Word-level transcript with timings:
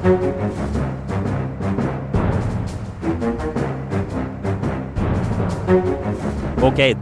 Ok, 0.00 0.08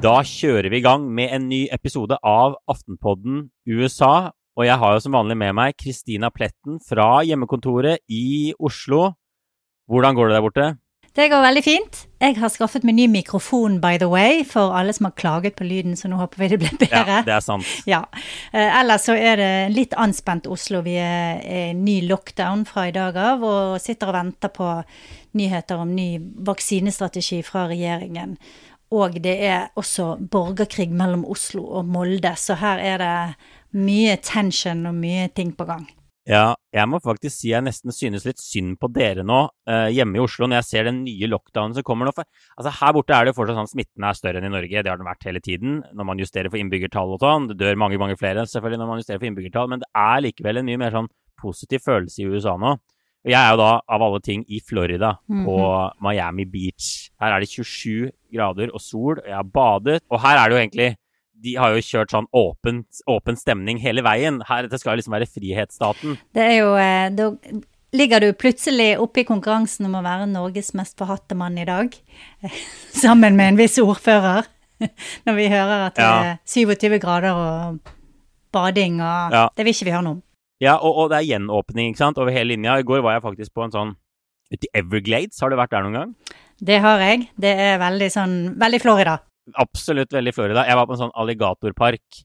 da 0.03 0.17
kjører 0.27 0.67
vi 0.67 0.81
i 0.81 0.83
gang 0.83 1.05
med 1.07 1.31
en 1.31 1.45
ny 1.47 1.61
episode 1.71 2.19
av 2.27 2.57
Aftenpodden 2.67 3.45
USA. 3.71 4.33
Og 4.59 4.67
jeg 4.67 4.83
har 4.83 4.97
jo 4.97 5.05
som 5.05 5.15
vanlig 5.15 5.37
med 5.39 5.55
meg 5.55 5.77
Kristina 5.79 6.33
Pletten 6.35 6.81
fra 6.83 7.23
hjemmekontoret 7.23 8.03
i 8.11 8.51
Oslo. 8.59 9.13
Hvordan 9.87 10.19
går 10.19 10.33
det 10.33 10.35
der 10.35 10.47
borte? 10.49 10.67
Det 11.17 11.29
går 11.33 11.43
veldig 11.43 11.63
fint. 11.65 12.05
Jeg 12.19 12.37
har 12.39 12.51
skaffet 12.51 12.85
meg 12.87 12.97
ny 12.99 13.07
mikrofon, 13.11 13.79
by 13.83 13.99
the 13.99 14.09
way, 14.11 14.43
for 14.47 14.75
alle 14.75 14.93
som 14.95 15.09
har 15.09 15.15
klaget 15.19 15.57
på 15.59 15.67
lyden, 15.67 15.97
så 15.99 16.11
nå 16.11 16.19
håper 16.19 16.43
vi 16.43 16.49
det 16.53 16.59
blir 16.63 16.77
bedre. 16.79 17.05
Ja, 17.05 17.23
det 17.27 17.35
er 17.37 17.45
sant. 17.45 17.67
Ja. 17.93 18.05
Eh, 18.53 18.79
ellers 18.81 19.07
så 19.09 19.17
er 19.19 19.39
det 19.41 19.51
litt 19.75 19.97
anspent 19.99 20.47
Oslo. 20.51 20.83
Vi 20.87 20.97
er 21.01 21.43
i 21.43 21.63
ny 21.79 22.01
lockdown 22.07 22.65
fra 22.69 22.89
i 22.89 22.95
dag 22.95 23.17
av 23.19 23.45
og 23.47 23.79
sitter 23.83 24.13
og 24.13 24.19
venter 24.19 24.53
på 24.55 24.71
nyheter 25.39 25.83
om 25.83 25.95
ny 25.95 26.09
vaksinestrategi 26.47 27.43
fra 27.47 27.67
regjeringen. 27.71 28.37
Og 28.95 29.19
det 29.23 29.37
er 29.45 29.69
også 29.77 30.15
borgerkrig 30.33 30.89
mellom 30.97 31.27
Oslo 31.29 31.67
og 31.79 31.89
Molde, 31.93 32.33
så 32.41 32.57
her 32.59 32.81
er 32.81 33.03
det 33.03 33.15
mye 33.79 34.17
tension 34.25 34.87
og 34.89 34.97
mye 34.97 35.29
ting 35.35 35.53
på 35.57 35.67
gang. 35.69 35.85
Ja, 36.29 36.53
jeg 36.77 36.85
må 36.93 36.99
faktisk 37.01 37.33
si 37.41 37.49
jeg 37.55 37.65
nesten 37.65 37.89
synes 37.95 38.27
litt 38.29 38.37
synd 38.43 38.75
på 38.83 38.91
dere 38.93 39.23
nå 39.25 39.39
eh, 39.65 39.87
hjemme 39.97 40.19
i 40.19 40.21
Oslo, 40.21 40.45
når 40.45 40.59
jeg 40.61 40.67
ser 40.69 40.85
den 40.91 40.99
nye 41.07 41.29
lockdownen 41.33 41.73
som 41.79 41.87
kommer 41.89 42.05
nå. 42.05 42.13
For, 42.13 42.29
altså, 42.61 42.73
her 42.83 42.93
borte 42.93 43.17
er 43.17 43.25
det 43.25 43.33
jo 43.33 43.39
fortsatt 43.39 43.57
sånn 43.63 43.71
smitten 43.71 44.05
er 44.05 44.19
større 44.19 44.43
enn 44.43 44.49
i 44.51 44.53
Norge. 44.53 44.83
Det 44.85 44.93
har 44.93 45.01
den 45.01 45.09
vært 45.09 45.25
hele 45.25 45.41
tiden 45.41 45.79
når 45.97 46.09
man 46.11 46.21
justerer 46.21 46.53
for 46.53 46.61
innbyggertall 46.61 47.15
og 47.17 47.25
sånn. 47.25 47.49
Det 47.49 47.57
dør 47.63 47.81
mange, 47.81 47.97
mange 48.03 48.19
flere 48.21 48.45
selvfølgelig 48.45 48.83
når 48.83 48.91
man 48.93 49.01
justerer 49.01 49.23
for 49.23 49.31
innbyggertall, 49.31 49.73
men 49.73 49.81
det 49.81 49.89
er 50.05 50.21
likevel 50.29 50.61
en 50.61 50.69
mye 50.69 50.83
mer 50.85 50.99
sånn 50.99 51.09
positiv 51.41 51.81
følelse 51.89 52.21
i 52.21 52.29
USA 52.29 52.59
nå. 52.61 52.75
Og 53.25 53.33
jeg 53.33 53.41
er 53.41 53.51
jo 53.57 53.59
da, 53.65 53.73
av 53.97 54.05
alle 54.05 54.21
ting, 54.23 54.45
i 54.53 54.61
Florida, 54.61 55.15
Mhm. 55.33 55.45
på 55.49 55.57
Miami 56.05 56.45
Beach. 56.45 57.09
Her 57.21 57.33
er 57.33 57.41
det 57.41 57.49
27 57.49 58.13
grader 58.33 58.69
og 58.75 58.81
sol, 58.85 59.17
og 59.19 59.25
jeg 59.27 59.35
har 59.35 59.45
badet. 59.49 60.03
Og 60.11 60.21
her 60.21 60.37
er 60.37 60.49
det 60.49 60.55
jo 60.55 60.63
egentlig 60.69 60.97
De 61.45 61.55
har 61.61 61.75
jo 61.77 61.83
kjørt 61.85 62.11
sånn 62.15 62.27
åpen, 62.35 62.83
åpen 63.11 63.39
stemning 63.39 63.79
hele 63.83 64.03
veien. 64.07 64.41
Her, 64.49 64.67
det 64.71 64.81
skal 64.81 64.95
jo 64.97 65.03
liksom 65.03 65.15
være 65.15 65.29
frihetsstaten. 65.31 66.17
Det 66.35 66.43
er 66.45 66.57
jo 66.59 66.73
eh, 66.81 67.09
Da 67.15 67.29
ligger 67.97 68.21
du 68.21 68.33
plutselig 68.37 68.91
oppe 69.01 69.23
i 69.23 69.27
konkurransen 69.29 69.87
om 69.89 69.95
å 69.97 70.05
være 70.05 70.27
Norges 70.29 70.75
mest 70.77 70.99
forhatte 70.99 71.37
mann 71.39 71.57
i 71.59 71.67
dag, 71.69 71.95
sammen 73.03 73.39
med 73.39 73.55
en 73.55 73.61
viss 73.61 73.79
ordfører, 73.81 74.49
når 75.27 75.39
vi 75.39 75.47
hører 75.53 75.87
at 75.89 75.97
det 75.99 76.09
er 76.09 76.35
27 76.47 76.99
grader 77.03 77.39
og 77.39 77.95
bading 78.55 79.01
og 79.01 79.35
Ja. 79.35 79.47
Det 79.55 79.65
vil 79.67 79.75
ikke 79.75 79.89
vi 79.89 79.95
høre 79.95 80.07
noe 80.07 80.19
om. 80.19 80.25
Ja, 80.59 80.75
og, 80.83 80.97
og 80.99 81.11
det 81.13 81.21
er 81.21 81.29
gjenåpning 81.37 81.93
ikke 81.93 82.03
sant, 82.03 82.19
over 82.19 82.35
hele 82.35 82.57
linja. 82.57 82.81
I 82.81 82.87
går 82.87 83.03
var 83.05 83.15
jeg 83.15 83.25
faktisk 83.29 83.55
på 83.55 83.63
en 83.67 83.75
sånn 83.75 83.95
ute 84.51 84.67
i 84.67 84.71
Everglades. 84.81 85.39
Har 85.43 85.53
du 85.53 85.59
vært 85.59 85.71
der 85.75 85.85
noen 85.87 85.99
gang? 86.01 86.15
Det 86.59 86.81
har 86.83 86.99
jeg. 87.05 87.29
Det 87.39 87.53
er 87.55 87.77
veldig 87.79 88.09
sånn 88.11 88.37
Veldig 88.59 88.81
Florida. 88.83 89.19
Absolutt 89.57 90.13
veldig 90.13 90.35
Florida. 90.37 90.67
Jeg 90.69 90.77
var 90.77 90.89
på 90.89 90.97
en 90.97 91.03
sånn 91.07 91.17
alligatorpark. 91.17 92.23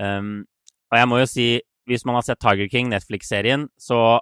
Um, 0.00 0.44
og 0.92 0.98
jeg 0.98 1.08
må 1.10 1.20
jo 1.20 1.28
si, 1.30 1.46
hvis 1.86 2.04
man 2.08 2.18
har 2.18 2.26
sett 2.26 2.40
Tiger 2.42 2.68
King, 2.72 2.90
Netflix-serien, 2.90 3.68
så 3.78 4.18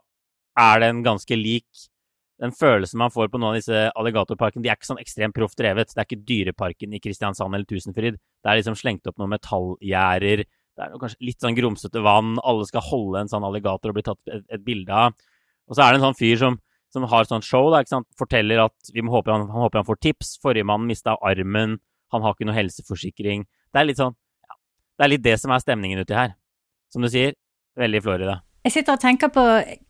er 0.60 0.82
den 0.84 1.02
ganske 1.06 1.36
lik 1.38 1.86
den 2.42 2.52
følelsen 2.54 2.98
man 2.98 3.12
får 3.14 3.30
på 3.30 3.38
noen 3.38 3.54
av 3.54 3.60
disse 3.60 3.80
alligatorparkene. 3.94 4.64
De 4.64 4.70
er 4.70 4.78
ikke 4.78 4.90
sånn 4.90 5.02
ekstremt 5.02 5.36
proft 5.36 5.58
drevet. 5.60 5.92
Det 5.92 6.00
er 6.00 6.08
ikke 6.08 6.26
Dyreparken 6.26 6.96
i 6.96 7.00
Kristiansand 7.02 7.54
eller 7.54 7.68
Tusenfryd. 7.68 8.18
Det 8.18 8.50
er 8.50 8.58
liksom 8.58 8.76
slengt 8.78 9.06
opp 9.08 9.20
noen 9.22 9.32
metallgjerder. 9.36 10.42
Det 10.44 10.82
er 10.82 10.96
kanskje 10.98 11.28
litt 11.28 11.44
sånn 11.44 11.56
grumsete 11.56 12.02
vann. 12.02 12.34
Alle 12.42 12.66
skal 12.66 12.82
holde 12.88 13.22
en 13.22 13.30
sånn 13.30 13.46
alligator 13.46 13.92
og 13.92 13.98
bli 13.98 14.06
tatt 14.06 14.34
et, 14.34 14.42
et 14.50 14.64
bilde 14.66 14.90
av. 14.90 15.14
Og 15.70 15.78
så 15.78 15.84
er 15.84 15.94
det 15.94 16.00
en 16.00 16.08
sånn 16.08 16.18
fyr 16.18 16.40
som, 16.40 16.58
som 16.92 17.06
har 17.12 17.30
sånn 17.30 17.46
show, 17.46 17.70
da, 17.72 17.84
ikke 17.84 17.94
sant? 17.94 18.10
forteller 18.18 18.64
at 18.66 18.92
vi 18.92 19.04
må 19.06 19.14
håpe 19.14 19.32
han, 19.32 19.46
han 19.48 19.64
håper 19.68 19.80
han 19.80 19.88
får 19.88 20.02
tips. 20.02 20.34
Forrige 20.42 20.66
mann 20.68 20.88
mista 20.90 21.14
armen. 21.22 21.78
Han 22.12 22.24
har 22.24 22.34
ikke 22.34 22.48
noe 22.48 22.56
helseforsikring. 22.58 23.46
Det 23.72 23.80
er 23.80 23.88
litt 23.88 24.00
sånn 24.00 24.14
ja, 24.14 24.58
Det 24.98 25.06
er 25.06 25.12
litt 25.14 25.24
det 25.24 25.38
som 25.42 25.54
er 25.54 25.62
stemningen 25.62 26.02
uti 26.02 26.16
her. 26.16 26.36
Som 26.92 27.02
du 27.02 27.10
sier, 27.10 27.34
veldig 27.80 28.02
Florida. 28.04 28.36
Jeg 28.64 28.78
sitter 28.78 28.96
og 28.96 29.02
tenker 29.02 29.32
på 29.32 29.42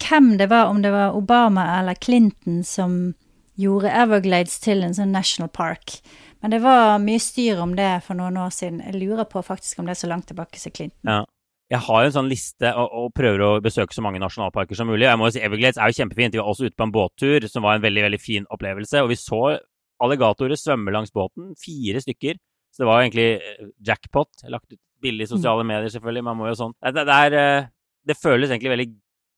hvem 0.02 0.32
det 0.40 0.48
var, 0.50 0.70
om 0.72 0.80
det 0.82 0.90
var 0.94 1.14
Obama 1.14 1.66
eller 1.78 1.94
Clinton 1.94 2.62
som 2.66 3.14
gjorde 3.60 3.92
Everglades 3.94 4.56
til 4.62 4.82
en 4.82 4.96
sånn 4.96 5.14
national 5.14 5.50
park. 5.54 6.00
Men 6.42 6.50
det 6.50 6.58
var 6.64 6.98
mye 7.00 7.20
styr 7.22 7.60
om 7.62 7.76
det 7.78 8.02
for 8.04 8.18
noen 8.18 8.36
år 8.40 8.50
siden. 8.52 8.82
Jeg 8.82 8.98
lurer 8.98 9.28
på 9.30 9.44
faktisk 9.46 9.78
om 9.78 9.86
det 9.86 9.94
er 9.94 10.00
så 10.02 10.10
langt 10.10 10.26
tilbake 10.28 10.58
som 10.60 10.74
Clinton. 10.74 11.00
Ja. 11.06 11.22
Jeg 11.72 11.80
har 11.86 12.02
jo 12.02 12.08
en 12.10 12.16
sånn 12.18 12.28
liste 12.28 12.70
og, 12.76 12.90
og 12.92 13.12
prøver 13.16 13.40
å 13.40 13.52
besøke 13.64 13.96
så 13.96 14.02
mange 14.04 14.20
nasjonalparker 14.20 14.76
som 14.76 14.90
mulig. 14.90 15.06
Jeg 15.06 15.16
må 15.18 15.30
jo 15.30 15.36
si 15.38 15.44
Everglades 15.46 15.78
er 15.80 15.88
jo 15.88 15.96
kjempefint. 15.96 16.34
Vi 16.36 16.42
var 16.42 16.50
også 16.50 16.68
ute 16.68 16.76
på 16.76 16.84
en 16.84 16.92
båttur 16.92 17.46
som 17.48 17.64
var 17.64 17.78
en 17.78 17.86
veldig 17.86 18.04
veldig 18.04 18.20
fin 18.20 18.44
opplevelse. 18.52 19.00
Og 19.00 19.08
vi 19.14 19.16
så 19.22 19.40
alligatorer 20.02 20.58
svømme 20.58 20.94
langs 20.94 21.12
båten. 21.14 21.52
Fire 21.60 22.02
stykker. 22.02 22.40
Så 22.74 22.82
det 22.82 22.90
var 22.90 23.04
egentlig 23.04 23.28
eh, 23.38 23.70
jackpot. 23.86 24.46
Lagt 24.50 24.72
ut 24.72 24.80
billig 25.04 25.28
i 25.28 25.30
sosiale 25.30 25.64
medier, 25.68 25.92
selvfølgelig. 25.92 26.24
Man 26.26 26.38
må 26.40 26.50
jo 26.50 26.58
sånn. 26.58 26.74
Det, 26.82 27.04
det, 27.06 27.18
er, 27.28 27.38
eh, 27.38 27.72
det 28.08 28.18
føles 28.18 28.50
egentlig 28.50 28.72
veldig 28.74 28.88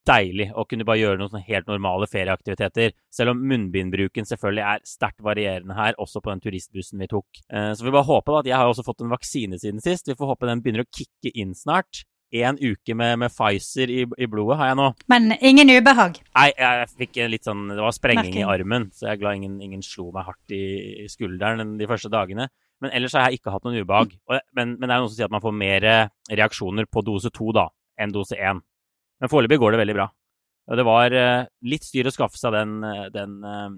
deilig 0.07 0.47
å 0.55 0.63
kunne 0.71 0.87
bare 0.87 1.01
gjøre 1.01 1.19
noen 1.19 1.43
helt 1.49 1.67
normale 1.67 2.07
ferieaktiviteter. 2.07 2.93
Selv 3.13 3.35
om 3.35 3.41
munnbindbruken 3.51 4.29
selvfølgelig 4.29 4.63
er 4.63 4.85
sterkt 4.87 5.25
varierende 5.27 5.75
her, 5.75 5.97
også 5.99 6.23
på 6.23 6.31
den 6.31 6.43
turistbussen 6.45 7.03
vi 7.03 7.09
tok. 7.11 7.27
Eh, 7.51 7.73
Så 7.75 7.85
vi 7.85 7.95
bare 7.95 8.07
håper 8.07 8.41
at 8.41 8.47
jeg 8.47 8.57
har 8.57 8.71
også 8.71 8.87
fått 8.87 9.03
en 9.03 9.11
vaksine 9.13 9.59
siden 9.59 9.83
sist. 9.83 10.07
Vi 10.07 10.15
får 10.15 10.33
håpe 10.35 10.47
den 10.47 10.63
begynner 10.63 10.87
å 10.87 10.93
kicke 10.95 11.35
inn 11.35 11.55
snart. 11.59 12.05
En 12.35 12.59
uke 12.59 12.95
med, 12.99 13.21
med 13.23 13.31
Pfizer 13.31 13.91
i, 13.93 14.01
i 14.03 14.27
blodet 14.29 14.59
har 14.59 14.73
jeg 14.73 14.79
nå. 14.81 14.87
Men 15.13 15.37
ingen 15.39 15.71
ubehag. 15.71 16.19
Nei, 16.35 16.49
jeg 16.59 16.89
fikk 16.99 17.21
litt 17.31 17.47
sånn 17.47 17.69
Det 17.71 17.79
var 17.79 17.95
sprenging 17.95 18.41
i 18.41 18.47
armen, 18.47 18.89
så 18.93 19.07
jeg 19.07 19.15
er 19.15 19.21
glad 19.23 19.39
ingen, 19.39 19.61
ingen 19.63 19.85
slo 19.87 20.09
meg 20.15 20.27
hardt 20.27 20.55
i, 20.55 20.63
i 21.05 21.09
skulderen 21.13 21.77
de 21.79 21.89
første 21.89 22.11
dagene. 22.13 22.49
Men 22.83 22.93
ellers 22.93 23.15
har 23.17 23.31
jeg 23.31 23.39
ikke 23.39 23.55
hatt 23.55 23.65
noen 23.65 23.79
ubehag. 23.79 24.19
Og, 24.27 24.41
men, 24.59 24.75
men 24.77 24.89
det 24.89 24.93
er 24.93 25.05
noen 25.05 25.09
som 25.09 25.17
sier 25.17 25.31
at 25.31 25.37
man 25.37 25.45
får 25.45 25.55
mer 25.57 25.87
reaksjoner 26.29 26.91
på 26.91 27.05
dose 27.07 27.31
to 27.33 27.55
da, 27.57 27.71
enn 27.97 28.13
dose 28.13 28.37
én. 28.37 28.61
Men 29.23 29.33
foreløpig 29.33 29.61
går 29.63 29.75
det 29.75 29.83
veldig 29.85 29.97
bra. 29.97 30.11
Og 30.67 30.79
det 30.79 30.87
var 30.87 31.15
eh, 31.15 31.47
litt 31.71 31.87
styr 31.87 32.09
å 32.11 32.15
skaffe 32.15 32.39
seg 32.41 32.55
den, 32.57 32.81
eh, 32.85 33.07
den 33.15 33.39
eh, 33.47 33.69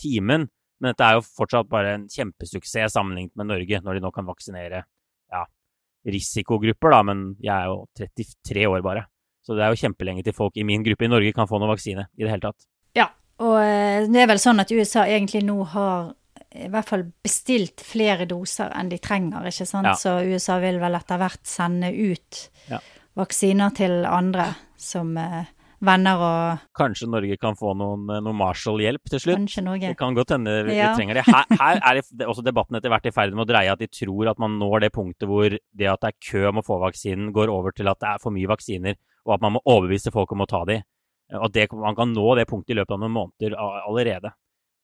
timen, 0.00 0.46
men 0.82 0.92
dette 0.92 1.06
er 1.06 1.16
jo 1.16 1.24
fortsatt 1.24 1.70
bare 1.70 1.96
en 1.96 2.06
kjempesuksess 2.10 2.96
sammenlignet 2.96 3.34
med 3.38 3.48
Norge, 3.48 3.80
når 3.84 3.96
de 3.96 4.02
nå 4.04 4.10
kan 4.14 4.26
vaksinere 4.28 4.82
ja, 5.32 5.42
risikogrupper, 6.08 6.90
da, 6.94 7.02
men 7.06 7.24
jeg 7.42 7.52
er 7.54 7.70
jo 7.70 7.86
33 7.98 8.66
år 8.70 8.82
bare. 8.84 9.04
Så 9.42 9.56
det 9.58 9.64
er 9.66 9.72
jo 9.74 9.80
kjempelenge 9.82 10.22
til 10.26 10.34
folk 10.36 10.56
i 10.56 10.64
min 10.66 10.84
gruppe 10.86 11.06
i 11.06 11.10
Norge 11.10 11.32
kan 11.34 11.48
få 11.50 11.58
noen 11.58 11.72
vaksine 11.74 12.06
i 12.16 12.22
det 12.24 12.30
hele 12.30 12.44
tatt. 12.48 12.66
Ja, 12.98 13.08
og 13.42 13.56
eh, 13.58 14.04
det 14.10 14.22
er 14.22 14.28
vel 14.30 14.42
sånn 14.42 14.62
at 14.62 14.70
USA 14.74 15.06
egentlig 15.10 15.42
nå 15.46 15.60
har 15.74 16.12
i 16.52 16.68
hvert 16.68 16.88
fall 16.88 17.02
bestilt 17.24 17.80
flere 17.80 18.26
doser 18.28 18.70
enn 18.76 18.90
de 18.92 18.98
trenger, 19.00 19.46
ikke 19.48 19.66
sant? 19.66 19.88
Ja. 19.88 19.94
Så 19.96 20.18
USA 20.28 20.58
vil 20.60 20.78
vel 20.82 20.98
etter 20.98 21.20
hvert 21.22 21.40
sende 21.48 21.88
ut 21.94 22.42
Ja. 22.68 22.78
vaksiner 23.16 23.72
til 23.74 24.04
andre 24.06 24.50
som 24.76 25.16
eh, 25.16 25.48
venner 25.82 26.20
og 26.22 26.60
Kanskje 26.78 27.08
Norge 27.10 27.36
kan 27.42 27.56
få 27.58 27.72
noen, 27.76 28.06
noen 28.06 28.36
Marshall-hjelp 28.38 29.02
til 29.10 29.20
slutt? 29.24 29.38
kanskje 29.42 29.64
Norge. 29.66 29.88
Det 29.92 29.98
kan 29.98 30.14
godt 30.14 30.30
hende 30.36 30.54
vi 30.68 30.76
Ja. 30.78 30.92
trenger 30.96 31.14
det. 31.20 31.24
Her, 31.26 31.44
her 31.50 31.80
er 31.82 31.94
det- 32.00 32.16
det 32.16 32.26
også 32.28 32.44
debatten 32.46 32.76
etter 32.78 32.88
hvert 32.92 33.06
i 33.06 33.10
ferd 33.10 33.34
med 33.34 33.46
å 33.46 33.50
dreie 33.50 33.72
at 33.72 33.78
de 33.82 33.88
tror 33.88 34.30
at 34.30 34.38
man 34.38 34.58
når 34.58 34.80
det 34.86 34.92
punktet 34.92 35.26
hvor 35.28 35.50
det 35.50 35.88
at 35.90 36.00
det 36.00 36.14
er 36.14 36.20
kø 36.30 36.46
om 36.48 36.60
å 36.62 36.64
få 36.66 36.78
vaksinen, 36.80 37.32
går 37.32 37.48
over 37.50 37.72
til 37.72 37.88
at 37.88 37.98
det 37.98 38.08
er 38.14 38.18
for 38.22 38.30
mye 38.30 38.46
vaksiner, 38.48 38.94
og 39.26 39.34
at 39.34 39.40
man 39.42 39.52
må 39.54 39.60
overbevise 39.66 40.12
folk 40.12 40.30
om 40.32 40.40
å 40.40 40.48
ta 40.48 40.64
de. 40.64 40.82
Og 41.34 41.44
at 41.46 41.52
det, 41.52 41.72
man 41.72 41.94
kan 41.96 42.12
nå 42.12 42.36
det 42.36 42.46
punktet 42.48 42.76
i 42.76 42.78
løpet 42.80 42.92
av 42.92 43.00
noen 43.00 43.16
måneder 43.16 43.56
allerede. 43.56 44.32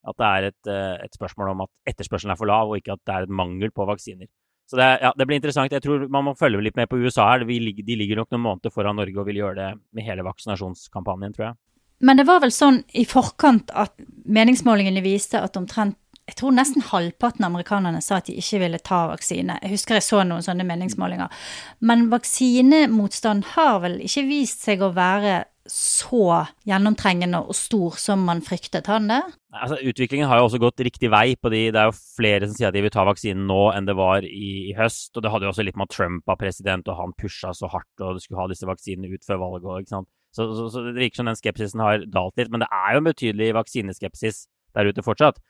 At 0.07 0.17
det 0.17 0.27
er 0.27 0.43
et, 0.49 0.67
eh, 0.67 1.05
et 1.05 1.13
spørsmål 1.13 1.51
om 1.51 1.61
at 1.63 1.71
etterspørselen 1.87 2.31
er 2.33 2.37
for 2.37 2.47
lav, 2.47 2.69
og 2.71 2.79
ikke 2.81 2.93
at 2.95 3.01
det 3.05 3.15
er 3.15 3.23
et 3.23 3.29
mangel 3.29 3.71
på 3.71 3.85
vaksiner. 3.87 4.27
Så 4.69 4.77
det, 4.77 4.89
ja, 5.01 5.13
det 5.17 5.25
blir 5.25 5.39
interessant. 5.41 5.73
Jeg 5.73 5.85
tror 5.85 6.05
man 6.13 6.27
må 6.27 6.35
følge 6.37 6.61
litt 6.61 6.77
med 6.77 6.91
på 6.91 6.99
USA 7.01 7.31
her. 7.31 7.47
De 7.49 7.97
ligger 7.97 8.21
nok 8.21 8.35
noen 8.35 8.45
måneder 8.45 8.75
foran 8.75 8.99
Norge 9.01 9.17
og 9.17 9.29
vil 9.31 9.41
gjøre 9.41 9.57
det 9.57 9.69
med 9.97 10.05
hele 10.05 10.27
vaksinasjonskampanjen, 10.27 11.33
tror 11.37 11.47
jeg. 11.51 11.59
Men 12.05 12.21
det 12.21 12.29
var 12.29 12.43
vel 12.45 12.53
sånn 12.55 12.83
i 12.95 13.03
forkant 13.09 13.73
at 13.75 13.97
meningsmålingene 14.29 15.03
viste 15.03 15.41
at 15.41 15.57
omtrent 15.59 15.97
jeg 16.29 16.37
tror 16.37 16.53
nesten 16.53 16.85
halvparten 16.85 17.47
av 17.47 17.55
amerikanerne 17.55 18.03
sa 18.05 18.19
at 18.19 18.27
de 18.29 18.35
ikke 18.37 18.59
ville 18.61 18.79
ta 18.85 19.07
vaksine. 19.09 19.55
Jeg 19.63 19.73
husker 19.73 19.97
jeg 19.97 20.05
så 20.05 20.19
noen 20.29 20.45
sånne 20.45 20.67
meningsmålinger. 20.69 21.33
Men 21.81 22.11
vaksinemotstand 22.13 23.55
har 23.55 23.79
vel 23.81 23.97
ikke 24.05 24.27
vist 24.29 24.67
seg 24.67 24.85
å 24.85 24.91
være 24.93 25.47
så 25.73 26.47
gjennomtrengende 26.69 27.41
og 27.45 27.57
stor 27.57 27.97
som 28.01 28.25
man 28.27 28.41
fryktet, 28.45 28.89
han 28.91 29.09
det? 29.11 29.21
Altså, 29.55 29.79
utviklingen 29.81 30.29
har 30.29 30.41
jo 30.41 30.49
også 30.49 30.61
gått 30.63 30.83
riktig 30.85 31.11
vei 31.13 31.33
på 31.41 31.51
de. 31.53 31.63
Det 31.75 31.81
er 31.81 31.91
jo 31.91 31.97
flere 31.97 32.49
som 32.49 32.57
sier 32.57 32.71
at 32.71 32.77
de 32.77 32.83
vil 32.85 32.93
ta 32.95 33.05
vaksinen 33.09 33.47
nå 33.49 33.61
enn 33.75 33.89
det 33.89 33.97
var 33.99 34.27
i, 34.27 34.51
i 34.71 34.75
høst. 34.79 35.11
Og 35.15 35.25
det 35.25 35.33
hadde 35.33 35.49
jo 35.49 35.53
også 35.53 35.67
litt 35.67 35.79
med 35.79 35.89
at 35.89 35.97
Trump 35.97 36.29
var 36.29 36.41
president, 36.41 36.89
og 36.89 37.01
han 37.01 37.17
pusha 37.21 37.55
så 37.57 37.71
hardt, 37.73 37.91
og 38.01 38.19
du 38.19 38.25
skulle 38.25 38.43
ha 38.43 38.49
disse 38.51 38.69
vaksinene 38.69 39.13
ut 39.15 39.29
før 39.29 39.43
valget 39.45 39.69
og 39.69 39.85
ikke 39.85 39.97
sant. 39.97 40.11
Så, 40.37 40.45
så, 40.55 40.69
så 40.73 40.85
det 40.85 40.99
virker 40.99 41.23
som 41.23 41.31
den 41.31 41.39
skepsisen 41.39 41.83
har 41.83 42.05
dalt 42.13 42.37
litt. 42.41 42.53
Men 42.53 42.65
det 42.65 42.69
er 42.73 42.93
jo 42.95 43.03
en 43.03 43.09
betydelig 43.09 43.55
vaksineskepsis 43.57 44.45
der 44.77 44.91
ute 44.91 45.05
fortsatt. 45.05 45.41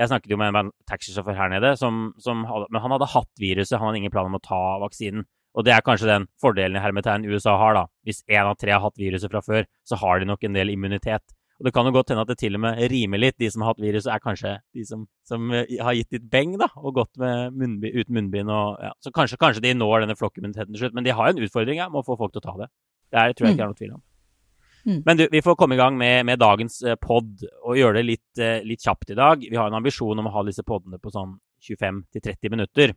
Jeg 0.00 0.08
snakket 0.08 0.32
jo 0.32 0.38
med 0.40 0.56
en 0.56 0.72
taxisjåfør 0.88 1.36
her 1.36 1.52
nede, 1.52 1.74
som, 1.76 2.10
som 2.22 2.46
hadde, 2.48 2.70
men 2.72 2.80
han 2.82 2.94
hadde 2.94 3.10
hatt 3.12 3.30
viruset, 3.40 3.76
han 3.76 3.90
hadde 3.90 4.00
ingen 4.00 4.14
plan 4.14 4.30
om 4.30 4.38
å 4.38 4.42
ta 4.42 4.60
vaksinen. 4.82 5.26
Og 5.52 5.66
det 5.66 5.74
er 5.74 5.84
kanskje 5.84 6.08
den 6.08 6.26
fordelen 6.40 6.78
i 6.78 6.82
hermetegn 6.82 7.26
USA 7.28 7.58
har, 7.60 7.76
da. 7.76 7.84
Hvis 8.06 8.22
én 8.30 8.48
av 8.48 8.56
tre 8.60 8.72
har 8.72 8.82
hatt 8.84 8.98
viruset 9.00 9.32
fra 9.32 9.42
før, 9.44 9.66
så 9.84 9.98
har 10.00 10.20
de 10.20 10.28
nok 10.30 10.44
en 10.48 10.56
del 10.56 10.72
immunitet. 10.72 11.34
Og 11.60 11.66
det 11.68 11.74
kan 11.76 11.86
jo 11.86 11.92
godt 11.94 12.10
hende 12.10 12.22
at 12.24 12.30
det 12.32 12.38
til 12.40 12.56
og 12.58 12.62
med 12.64 12.80
rimer 12.90 13.20
litt. 13.20 13.36
De 13.38 13.50
som 13.52 13.62
har 13.62 13.74
hatt 13.74 13.82
viruset, 13.82 14.08
er 14.10 14.22
kanskje 14.22 14.54
de 14.74 14.86
som, 14.88 15.04
som 15.28 15.52
eh, 15.54 15.76
har 15.78 15.94
gitt 15.94 16.16
litt 16.16 16.24
beng, 16.32 16.56
da, 16.58 16.66
og 16.80 16.96
gått 16.96 17.20
med 17.22 17.54
munnbind, 17.54 18.00
uten 18.00 18.16
munnbind 18.16 18.50
og 18.50 18.80
ja. 18.82 18.94
Så 19.04 19.12
kanskje, 19.14 19.38
kanskje, 19.38 19.62
de 19.66 19.74
når 19.76 20.06
denne 20.06 20.16
flokkimmuniteten 20.18 20.72
til 20.72 20.86
slutt. 20.86 20.96
Men 20.96 21.06
de 21.06 21.14
har 21.14 21.28
jo 21.28 21.36
en 21.36 21.44
utfordring 21.46 21.78
ja, 21.78 21.90
med 21.92 22.02
å 22.02 22.06
få 22.08 22.16
folk 22.18 22.34
til 22.34 22.42
å 22.42 22.46
ta 22.48 22.56
det. 22.64 22.72
Det 23.12 23.20
er, 23.20 23.36
tror 23.36 23.48
jeg 23.48 23.54
ikke 23.54 23.68
er 23.68 23.70
noe 23.70 23.78
tvil 23.78 23.94
om. 23.94 24.02
Mm. 24.82 24.98
Men 25.06 25.20
du, 25.20 25.26
vi 25.30 25.42
får 25.46 25.54
komme 25.60 25.76
i 25.76 25.78
gang 25.78 25.94
med, 25.98 26.24
med 26.26 26.40
dagens 26.42 26.80
eh, 26.82 26.98
pod 26.98 27.44
og 27.62 27.78
gjøre 27.78 28.00
det 28.00 28.04
litt, 28.08 28.42
eh, 28.42 28.64
litt, 28.66 28.82
kjapt 28.82 29.14
i 29.14 29.18
dag. 29.18 29.44
Vi 29.46 29.58
har 29.58 29.70
en 29.70 29.78
ambisjon 29.78 30.18
om 30.18 30.30
å 30.30 30.34
ha 30.34 30.42
disse 30.48 30.64
podene 30.66 30.98
på 30.98 31.12
sånn 31.14 31.36
25-30 31.62 32.50
minutter. 32.50 32.96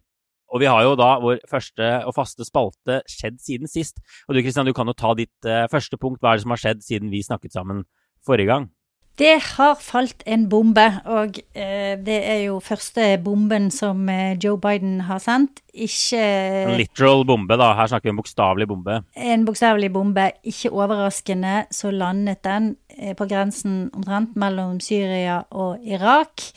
Og 0.54 0.62
vi 0.62 0.70
har 0.70 0.84
jo 0.86 0.94
da 1.00 1.16
vår 1.24 1.42
første 1.50 1.90
og 2.06 2.16
faste 2.16 2.46
spalte 2.48 3.02
skjedd 3.10 3.42
siden 3.42 3.72
sist. 3.72 4.00
Og 4.28 4.36
du 4.36 4.44
Kristian, 4.44 4.68
du 4.68 4.76
kan 4.78 4.88
jo 4.88 4.96
ta 4.98 5.16
ditt 5.18 5.50
uh, 5.50 5.66
første 5.72 5.98
punkt. 6.02 6.22
Hva 6.22 6.34
er 6.34 6.40
det 6.40 6.46
som 6.46 6.56
har 6.56 6.62
skjedd 6.62 6.86
siden 6.86 7.14
vi 7.14 7.24
snakket 7.26 7.58
sammen 7.58 7.84
forrige 8.26 8.52
gang? 8.54 8.70
Det 9.16 9.38
har 9.40 9.78
falt 9.80 10.26
en 10.28 10.42
bombe, 10.52 10.84
og 11.08 11.38
eh, 11.56 11.94
det 12.04 12.18
er 12.28 12.42
jo 12.50 12.58
første 12.60 13.14
bomben 13.24 13.70
som 13.72 14.02
eh, 14.12 14.36
Joe 14.44 14.60
Biden 14.60 15.06
har 15.08 15.22
sendt. 15.24 15.62
Ikke 15.72 16.20
En 16.20 16.76
literal 16.76 17.24
bombe, 17.28 17.56
da. 17.56 17.70
Her 17.78 17.88
snakker 17.88 18.10
vi 18.10 18.12
om 18.12 18.20
bokstavelig 18.20 18.68
bombe. 18.68 18.98
En 19.16 19.46
bokstavelig 19.48 19.94
bombe. 19.96 20.28
Ikke 20.44 20.74
overraskende 20.76 21.64
så 21.72 21.94
landet 21.96 22.44
den 22.44 22.74
eh, 22.98 23.16
på 23.16 23.30
grensen 23.32 23.86
omtrent 23.96 24.36
mellom 24.36 24.82
Syria 24.84 25.46
og 25.56 25.80
Irak, 25.80 26.50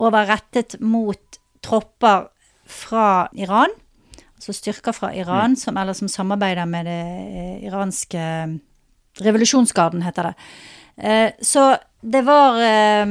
og 0.00 0.16
var 0.16 0.32
rettet 0.32 0.78
mot 0.80 1.40
tropper 1.60 2.30
fra 2.68 3.28
Iran. 3.34 3.72
Altså 4.38 4.54
styrker 4.54 4.94
fra 4.94 5.10
Iran, 5.16 5.56
mm. 5.56 5.60
som, 5.60 5.78
som 5.94 6.08
samarbeider 6.08 6.68
med 6.70 6.86
det 6.86 7.02
eh, 7.02 7.66
iranske 7.66 8.24
Revolusjonsgarden, 9.18 10.02
heter 10.06 10.28
det. 10.28 10.34
Eh, 11.02 11.30
så 11.42 11.72
det 12.00 12.20
var 12.22 12.60
eh, 12.62 13.06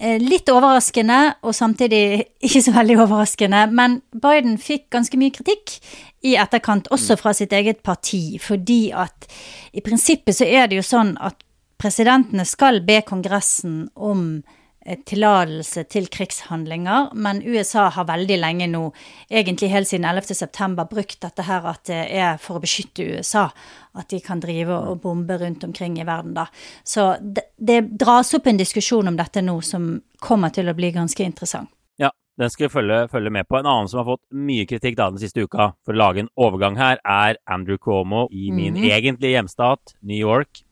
eh, 0.00 0.22
litt 0.22 0.48
overraskende, 0.48 1.18
og 1.44 1.54
samtidig 1.54 2.22
ikke 2.46 2.62
så 2.64 2.72
veldig 2.76 2.96
overraskende. 3.04 3.66
Men 3.76 4.00
Biden 4.12 4.56
fikk 4.60 4.88
ganske 4.96 5.20
mye 5.20 5.34
kritikk 5.34 5.76
i 6.24 6.36
etterkant, 6.40 6.88
også 6.92 7.18
fra 7.20 7.34
sitt 7.36 7.52
eget 7.56 7.82
parti. 7.84 8.38
Fordi 8.40 8.90
at 8.96 9.28
i 9.72 9.84
prinsippet 9.84 10.40
så 10.40 10.48
er 10.48 10.70
det 10.70 10.80
jo 10.80 10.86
sånn 10.88 11.14
at 11.20 11.44
presidentene 11.80 12.44
skal 12.48 12.82
be 12.84 13.00
Kongressen 13.08 13.86
om 13.96 14.42
tillatelse 14.80 15.84
til 15.92 16.06
krigshandlinger, 16.08 17.10
men 17.12 17.42
USA 17.44 17.88
har 17.92 18.06
veldig 18.08 18.38
lenge 18.40 18.68
nå, 18.70 18.86
egentlig 19.28 19.68
helt 19.74 19.90
siden 19.90 20.06
11.9, 20.08 20.86
brukt 20.88 21.18
dette 21.20 21.44
her 21.44 21.66
at 21.68 21.84
det 21.90 22.00
er 22.16 22.38
for 22.40 22.56
å 22.56 22.62
beskytte 22.62 23.04
USA 23.04 23.50
at 23.98 24.08
de 24.12 24.20
kan 24.24 24.40
drive 24.40 24.72
og 24.72 25.02
bombe 25.02 25.36
rundt 25.40 25.66
omkring 25.66 25.98
i 26.00 26.06
verden, 26.08 26.32
da. 26.38 26.46
Så 26.86 27.12
det, 27.20 27.50
det 27.58 27.82
dras 28.00 28.32
opp 28.38 28.48
en 28.48 28.60
diskusjon 28.60 29.10
om 29.10 29.18
dette 29.18 29.42
nå 29.44 29.58
som 29.66 29.92
kommer 30.22 30.54
til 30.54 30.70
å 30.70 30.76
bli 30.78 30.92
ganske 30.96 31.26
interessant. 31.26 31.68
Ja, 32.00 32.12
den 32.40 32.52
skal 32.52 32.68
vi 32.68 32.72
følge, 32.72 33.02
følge, 33.12 33.34
med 33.34 33.48
på. 33.50 33.58
En 33.58 33.68
annen 33.68 33.90
som 33.90 34.00
har 34.00 34.08
fått 34.14 34.24
mye 34.32 34.64
kritikk 34.70 34.96
da 34.96 35.10
den 35.12 35.20
siste 35.20 35.44
uka 35.44 35.72
for 35.84 35.92
å 35.92 36.00
lage 36.00 36.24
en 36.24 36.32
overgang 36.40 36.78
her, 36.80 37.02
er 37.04 37.36
Andrew 37.50 37.76
Cuomo 37.76 38.28
i 38.30 38.48
min 38.48 38.78
mm 38.78 38.88
egentlige 38.90 39.36
hjemstat, 39.36 39.98
New 40.00 40.16
York. 40.16 40.64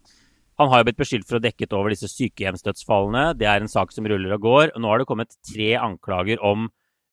Han 0.58 0.72
har 0.72 0.81
jo 0.81 0.88
blitt 0.88 0.99
beskyldt 0.99 1.28
for 1.28 1.38
å 1.38 1.43
dekket 1.43 1.75
over 1.76 1.94
disse 1.94 2.08
sykehjemsdødsfallene. 2.10 3.37
Det 3.38 3.46
er 3.46 3.62
en 3.62 3.70
sak 3.70 3.93
som 3.94 4.06
ruller 4.10 4.34
og 4.34 4.43
går. 4.43 4.72
Nå 4.75 4.90
har 4.90 4.99
det 4.99 5.06
kommet 5.06 5.37
tre 5.46 5.76
anklager 5.78 6.43
om 6.43 6.66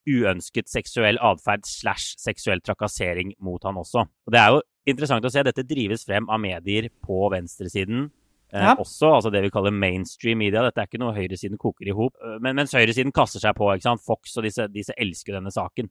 uønsket 0.09 0.69
seksuell 0.69 1.19
atferd 1.21 1.65
slash 1.65 2.15
seksuell 2.21 2.61
trakassering 2.65 3.33
mot 3.45 3.63
han 3.65 3.77
også. 3.81 4.05
Og 4.05 4.33
Det 4.33 4.41
er 4.41 4.53
jo 4.53 4.61
interessant 4.89 5.25
å 5.25 5.33
se. 5.33 5.45
Dette 5.45 5.65
drives 5.65 6.05
frem 6.05 6.29
av 6.29 6.41
medier 6.41 6.89
på 7.05 7.29
venstresiden. 7.33 8.09
Eh, 8.53 8.61
ja. 8.61 8.75
også, 8.77 9.09
altså 9.17 9.31
det 9.33 9.41
vi 9.45 9.53
kaller 9.53 9.73
mainstream 9.73 10.41
media. 10.41 10.63
Dette 10.65 10.81
er 10.81 10.89
ikke 10.89 11.01
noe 11.01 11.15
høyresiden 11.15 11.61
koker 11.61 11.89
i 11.89 11.95
hop. 11.97 12.17
Eh, 12.21 12.37
men, 12.41 12.57
mens 12.57 12.73
høyresiden 12.73 13.13
kaster 13.13 13.41
seg 13.43 13.57
på. 13.57 13.69
ikke 13.73 13.89
sant? 13.89 14.05
Fox 14.05 14.37
og 14.39 14.45
disse, 14.49 14.65
disse 14.73 14.97
elsker 14.97 15.37
denne 15.37 15.53
saken. 15.53 15.89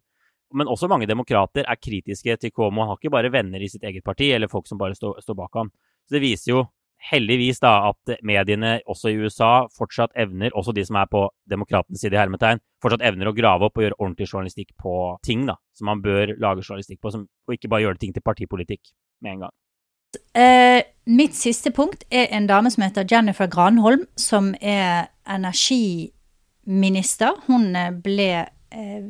Men 0.55 0.71
også 0.71 0.91
mange 0.91 1.06
demokrater 1.11 1.67
er 1.67 1.79
kritiske 1.79 2.39
til 2.39 2.55
Cuomo. 2.55 2.83
Han 2.83 2.95
har 2.95 3.01
ikke 3.01 3.15
bare 3.15 3.33
venner 3.35 3.62
i 3.62 3.71
sitt 3.71 3.83
eget 3.87 4.06
parti, 4.06 4.31
eller 4.35 4.51
folk 4.51 4.69
som 4.71 4.79
bare 4.79 4.95
står, 4.99 5.19
står 5.23 5.39
bak 5.39 5.59
ham. 5.59 5.71
Så 6.06 6.19
det 6.19 6.23
viser 6.23 6.53
jo 6.53 6.65
heldigvis 7.05 7.61
da 7.62 7.73
at 7.91 8.15
mediene 8.25 8.79
også 8.91 9.12
i 9.12 9.19
USA 9.21 9.67
fortsatt 9.77 10.15
evner, 10.21 10.55
også 10.56 10.73
de 10.77 10.85
som 10.87 10.97
er 11.01 11.09
på 11.11 11.27
demokratenes 11.51 12.01
side 12.01 12.17
i 12.17 12.21
hermetegn, 12.21 12.62
fortsatt 12.83 13.05
evner 13.05 13.29
å 13.29 13.37
grave 13.37 13.69
opp 13.69 13.79
og 13.79 13.85
gjøre 13.85 14.01
ordentlig 14.01 14.29
journalistikk 14.31 14.71
på 14.81 14.95
ting 15.27 15.45
da, 15.49 15.56
som 15.77 15.91
man 15.91 16.03
bør 16.05 16.27
lage 16.41 16.65
journalistikk 16.65 17.01
på, 17.05 17.12
som, 17.15 17.27
og 17.47 17.56
ikke 17.56 17.71
bare 17.73 17.85
gjøre 17.87 18.01
ting 18.01 18.12
til 18.17 18.25
partipolitikk 18.25 18.83
med 19.25 19.31
en 19.35 19.45
gang. 19.47 19.55
Uh, 20.35 20.81
mitt 21.11 21.35
siste 21.37 21.71
punkt 21.75 22.05
er 22.11 22.27
en 22.35 22.49
dame 22.51 22.71
som 22.71 22.83
heter 22.87 23.09
Jennifer 23.11 23.49
Granholm, 23.51 24.06
som 24.17 24.55
er 24.61 25.11
energiminister. 25.27 27.33
Hun 27.49 27.77
eh, 27.77 27.91
ble 28.05 28.31
uh, 28.47 29.03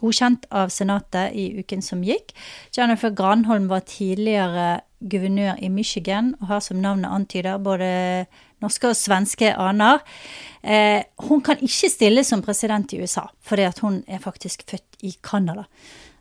godkjent 0.00 0.46
av 0.54 0.72
Senatet 0.74 1.34
i 1.36 1.60
uken 1.60 1.82
som 1.84 2.04
gikk. 2.04 2.34
Jennifer 2.76 3.12
Granholm 3.16 3.68
var 3.72 3.80
tidligere 3.88 4.82
guvernør 5.00 5.58
i 5.62 5.68
Michigan 5.68 6.34
og 6.40 6.48
har 6.48 6.62
som 6.64 6.80
navnet 6.80 7.10
antyder 7.10 7.58
både 7.62 7.88
norske 8.64 8.90
og 8.92 8.96
svenske 8.96 9.52
aner. 9.54 10.00
Eh, 10.62 11.02
hun 11.28 11.42
kan 11.44 11.60
ikke 11.60 11.90
stille 11.92 12.24
som 12.24 12.42
president 12.42 12.92
i 12.92 13.02
USA, 13.02 13.26
fordi 13.42 13.68
hun 13.82 14.02
er 14.08 14.22
faktisk 14.22 14.64
født 14.70 15.02
i 15.02 15.16
Canada. 15.22 15.66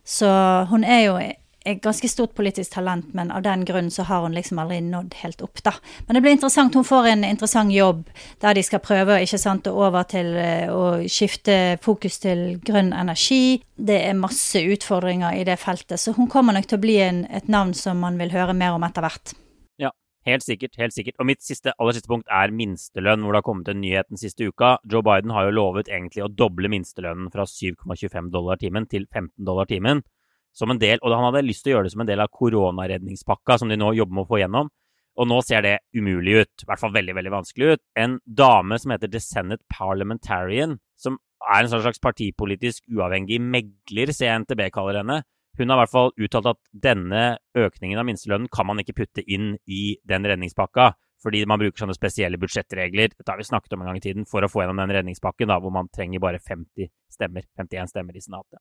Så 0.05 0.29
hun 0.69 0.83
er 0.83 0.99
jo 1.05 1.17
et 1.63 1.79
ganske 1.83 2.07
stort 2.11 2.33
politisk 2.35 2.73
talent, 2.75 3.13
men 3.15 3.31
av 3.31 3.43
den 3.45 3.63
grunn 3.65 3.89
så 3.91 4.03
har 4.07 4.25
hun 4.25 4.35
liksom 4.35 4.59
aldri 4.59 4.81
nådd 4.83 5.15
helt 5.21 5.43
opp, 5.45 5.61
da. 5.63 5.73
Men 6.07 6.17
det 6.17 6.23
blir 6.25 6.35
interessant. 6.35 6.75
Hun 6.75 6.87
får 6.87 7.07
en 7.13 7.23
interessant 7.27 7.71
jobb 7.73 8.03
der 8.43 8.57
de 8.57 8.63
skal 8.67 8.83
prøve 8.83 9.21
ikke 9.23 9.39
sant, 9.39 9.67
å 9.67 9.75
over 9.85 10.07
til 10.11 10.33
eh, 10.39 10.71
å 10.71 11.03
skifte 11.07 11.77
fokus 11.83 12.19
til 12.23 12.43
grønn 12.65 12.91
energi. 12.93 13.61
Det 13.75 14.01
er 14.09 14.19
masse 14.19 14.59
utfordringer 14.59 15.39
i 15.39 15.45
det 15.47 15.59
feltet, 15.61 15.99
så 15.99 16.15
hun 16.17 16.27
kommer 16.31 16.55
nok 16.55 16.67
til 16.67 16.79
å 16.79 16.83
bli 16.83 16.97
en, 17.03 17.23
et 17.31 17.47
navn 17.51 17.73
som 17.77 18.01
man 18.03 18.19
vil 18.19 18.33
høre 18.35 18.55
mer 18.57 18.75
om 18.75 18.83
etter 18.83 19.05
hvert. 19.05 19.35
Ja, 19.79 19.93
helt 20.27 20.43
sikkert. 20.43 20.75
helt 20.77 20.95
sikkert. 20.95 21.15
Og 21.19 21.29
mitt 21.31 21.43
siste, 21.45 21.71
aller 21.77 21.95
siste 21.95 22.11
punkt 22.11 22.27
er 22.27 22.51
minstelønn, 22.51 23.23
hvor 23.23 23.31
det 23.31 23.39
har 23.39 23.47
kommet 23.47 23.71
en 23.71 23.79
nyhet 23.79 24.11
den 24.11 24.19
siste 24.19 24.51
uka. 24.51 24.75
Joe 24.83 25.05
Biden 25.05 25.31
har 25.31 25.47
jo 25.47 25.55
lovet 25.55 25.87
egentlig 25.87 26.25
å 26.25 26.31
doble 26.31 26.71
minstelønnen 26.75 27.31
fra 27.31 27.47
7,25 27.47 28.33
dollar 28.35 28.59
timen 28.59 28.89
til 28.91 29.07
15 29.07 29.31
dollar 29.47 29.71
timen 29.71 30.03
som 30.53 30.71
en 30.71 30.79
del, 30.81 31.01
og 31.01 31.13
han 31.13 31.27
hadde 31.29 31.45
lyst 31.47 31.65
til 31.65 31.73
å 31.73 31.77
gjøre 31.77 31.89
det 31.89 31.93
som 31.95 32.03
en 32.05 32.09
del 32.09 32.23
av 32.23 32.31
koronaredningspakka 32.33 33.59
som 33.59 33.71
de 33.71 33.77
nå 33.79 33.91
jobber 33.97 34.17
med 34.17 34.25
å 34.25 34.29
få 34.29 34.41
gjennom. 34.43 34.71
Og 35.13 35.29
nå 35.29 35.39
ser 35.45 35.61
det 35.65 35.75
umulig 35.93 36.39
ut, 36.41 36.63
i 36.63 36.67
hvert 36.69 36.81
fall 36.81 36.93
veldig 36.93 37.13
veldig 37.17 37.33
vanskelig 37.33 37.75
ut. 37.75 37.83
En 37.99 38.17
dame 38.25 38.79
som 38.81 38.93
heter 38.95 39.11
The 39.13 39.21
Senate 39.21 39.61
Parliamentarian, 39.69 40.79
som 40.97 41.19
er 41.43 41.65
en 41.65 41.71
slags 41.73 42.01
partipolitisk 42.01 42.87
uavhengig 42.89 43.37
megler, 43.41 44.13
ser 44.15 44.31
jeg 44.31 44.43
NTB 44.45 44.67
kaller 44.73 45.01
henne, 45.01 45.21
hun 45.57 45.69
har 45.69 45.77
i 45.77 45.83
hvert 45.83 45.93
fall 45.93 46.13
uttalt 46.17 46.49
at 46.49 46.59
denne 46.73 47.23
økningen 47.53 47.99
av 48.01 48.07
minstelønnen 48.07 48.49
kan 48.49 48.65
man 48.65 48.81
ikke 48.81 48.95
putte 49.03 49.21
inn 49.21 49.51
i 49.69 49.99
den 50.09 50.25
redningspakka, 50.25 50.95
fordi 51.23 51.43
man 51.47 51.61
bruker 51.61 51.83
sånne 51.83 51.95
spesielle 51.95 52.39
budsjettregler 52.41 53.13
dette 53.13 53.29
har 53.29 53.37
vi 53.37 53.45
snakket 53.47 53.75
om 53.75 53.83
en 53.83 53.91
gang 53.91 53.99
i 54.01 54.03
tiden, 54.03 54.25
for 54.29 54.41
å 54.41 54.49
få 54.49 54.63
gjennom 54.63 54.81
den 54.81 54.95
redningspakken, 54.97 55.51
da, 55.53 55.59
hvor 55.61 55.73
man 55.75 55.91
trenger 55.93 56.23
bare 56.23 56.41
50 56.41 56.89
stemmer, 57.13 57.45
51 57.59 57.93
stemmer 57.93 58.17
i 58.17 58.23
Senatet. 58.23 58.59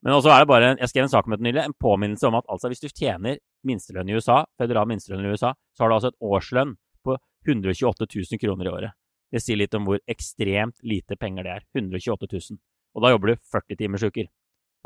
Men 0.00 0.16
også 0.16 0.30
er 0.32 0.42
det 0.42 0.48
bare, 0.48 0.68
jeg 0.80 0.88
skrev 0.88 1.04
en 1.04 1.12
sak 1.12 1.26
om 1.28 1.34
dette 1.34 1.44
nylig, 1.44 1.60
en 1.62 1.76
påminnelse 1.76 2.28
om 2.28 2.38
at 2.38 2.46
altså 2.48 2.70
hvis 2.72 2.80
du 2.80 2.88
tjener 2.88 3.36
minstelønn 3.68 4.08
i 4.08 4.16
USA, 4.16 4.38
federal 4.58 4.88
minstelønn 4.88 5.26
i 5.28 5.34
USA, 5.34 5.52
så 5.76 5.84
har 5.84 5.90
du 5.90 5.96
altså 5.98 6.12
et 6.12 6.24
årslønn 6.24 6.72
på 7.04 7.16
128 7.48 8.08
000 8.08 8.40
kroner 8.40 8.68
i 8.68 8.72
året. 8.72 8.96
Det 9.30 9.42
sier 9.44 9.60
litt 9.60 9.76
om 9.76 9.84
hvor 9.86 10.00
ekstremt 10.10 10.80
lite 10.82 11.18
penger 11.20 11.46
det 11.46 11.52
er. 11.58 11.66
128 11.76 12.30
000. 12.32 12.58
Og 12.96 13.04
da 13.04 13.12
jobber 13.12 13.30
du 13.30 13.44
40 13.52 13.78
timers 13.78 14.06
uker. 14.08 14.26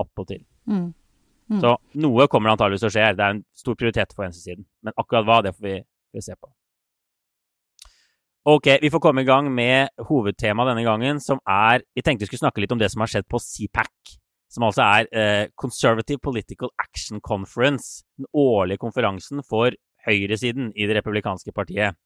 Appåtil. 0.03 0.43
Mm. 0.67 0.91
Mm. 1.49 1.61
Så 1.63 1.77
noe 2.03 2.27
kommer 2.33 2.53
antageligvis 2.53 2.83
til 2.85 2.91
å 2.91 2.95
skje. 2.97 3.07
Det 3.15 3.25
er 3.25 3.37
en 3.37 3.45
stor 3.57 3.79
prioritet 3.79 4.13
for 4.13 4.27
venstresiden. 4.27 4.67
Men 4.85 4.99
akkurat 4.99 5.29
hva, 5.29 5.39
det 5.47 5.55
får 5.55 5.69
vi, 5.69 5.79
vi 6.17 6.25
se 6.27 6.37
på. 6.37 6.51
Ok, 8.51 8.69
vi 8.83 8.91
får 8.93 9.01
komme 9.01 9.23
i 9.25 9.29
gang 9.29 9.47
med 9.49 10.05
hovedtemaet 10.11 10.75
denne 10.75 10.85
gangen, 10.85 11.23
som 11.23 11.39
er 11.49 11.87
Vi 11.97 12.03
tenkte 12.05 12.27
vi 12.27 12.29
skulle 12.29 12.43
snakke 12.43 12.61
litt 12.61 12.75
om 12.75 12.83
det 12.83 12.91
som 12.93 13.01
har 13.01 13.09
skjedd 13.09 13.31
på 13.31 13.41
CPAC 13.41 14.19
som 14.55 14.67
altså 14.69 14.85
er 14.87 15.09
eh, 15.11 15.51
Conservative 15.59 16.23
Political 16.23 16.71
Action 16.81 17.21
Conference, 17.25 18.05
den 18.19 18.29
årlige 18.31 18.83
konferansen 18.85 19.43
for 19.47 19.75
høyresiden 20.07 20.71
i 20.77 20.87
det 20.87 20.99
republikanske 21.01 21.55
partiet, 21.57 21.99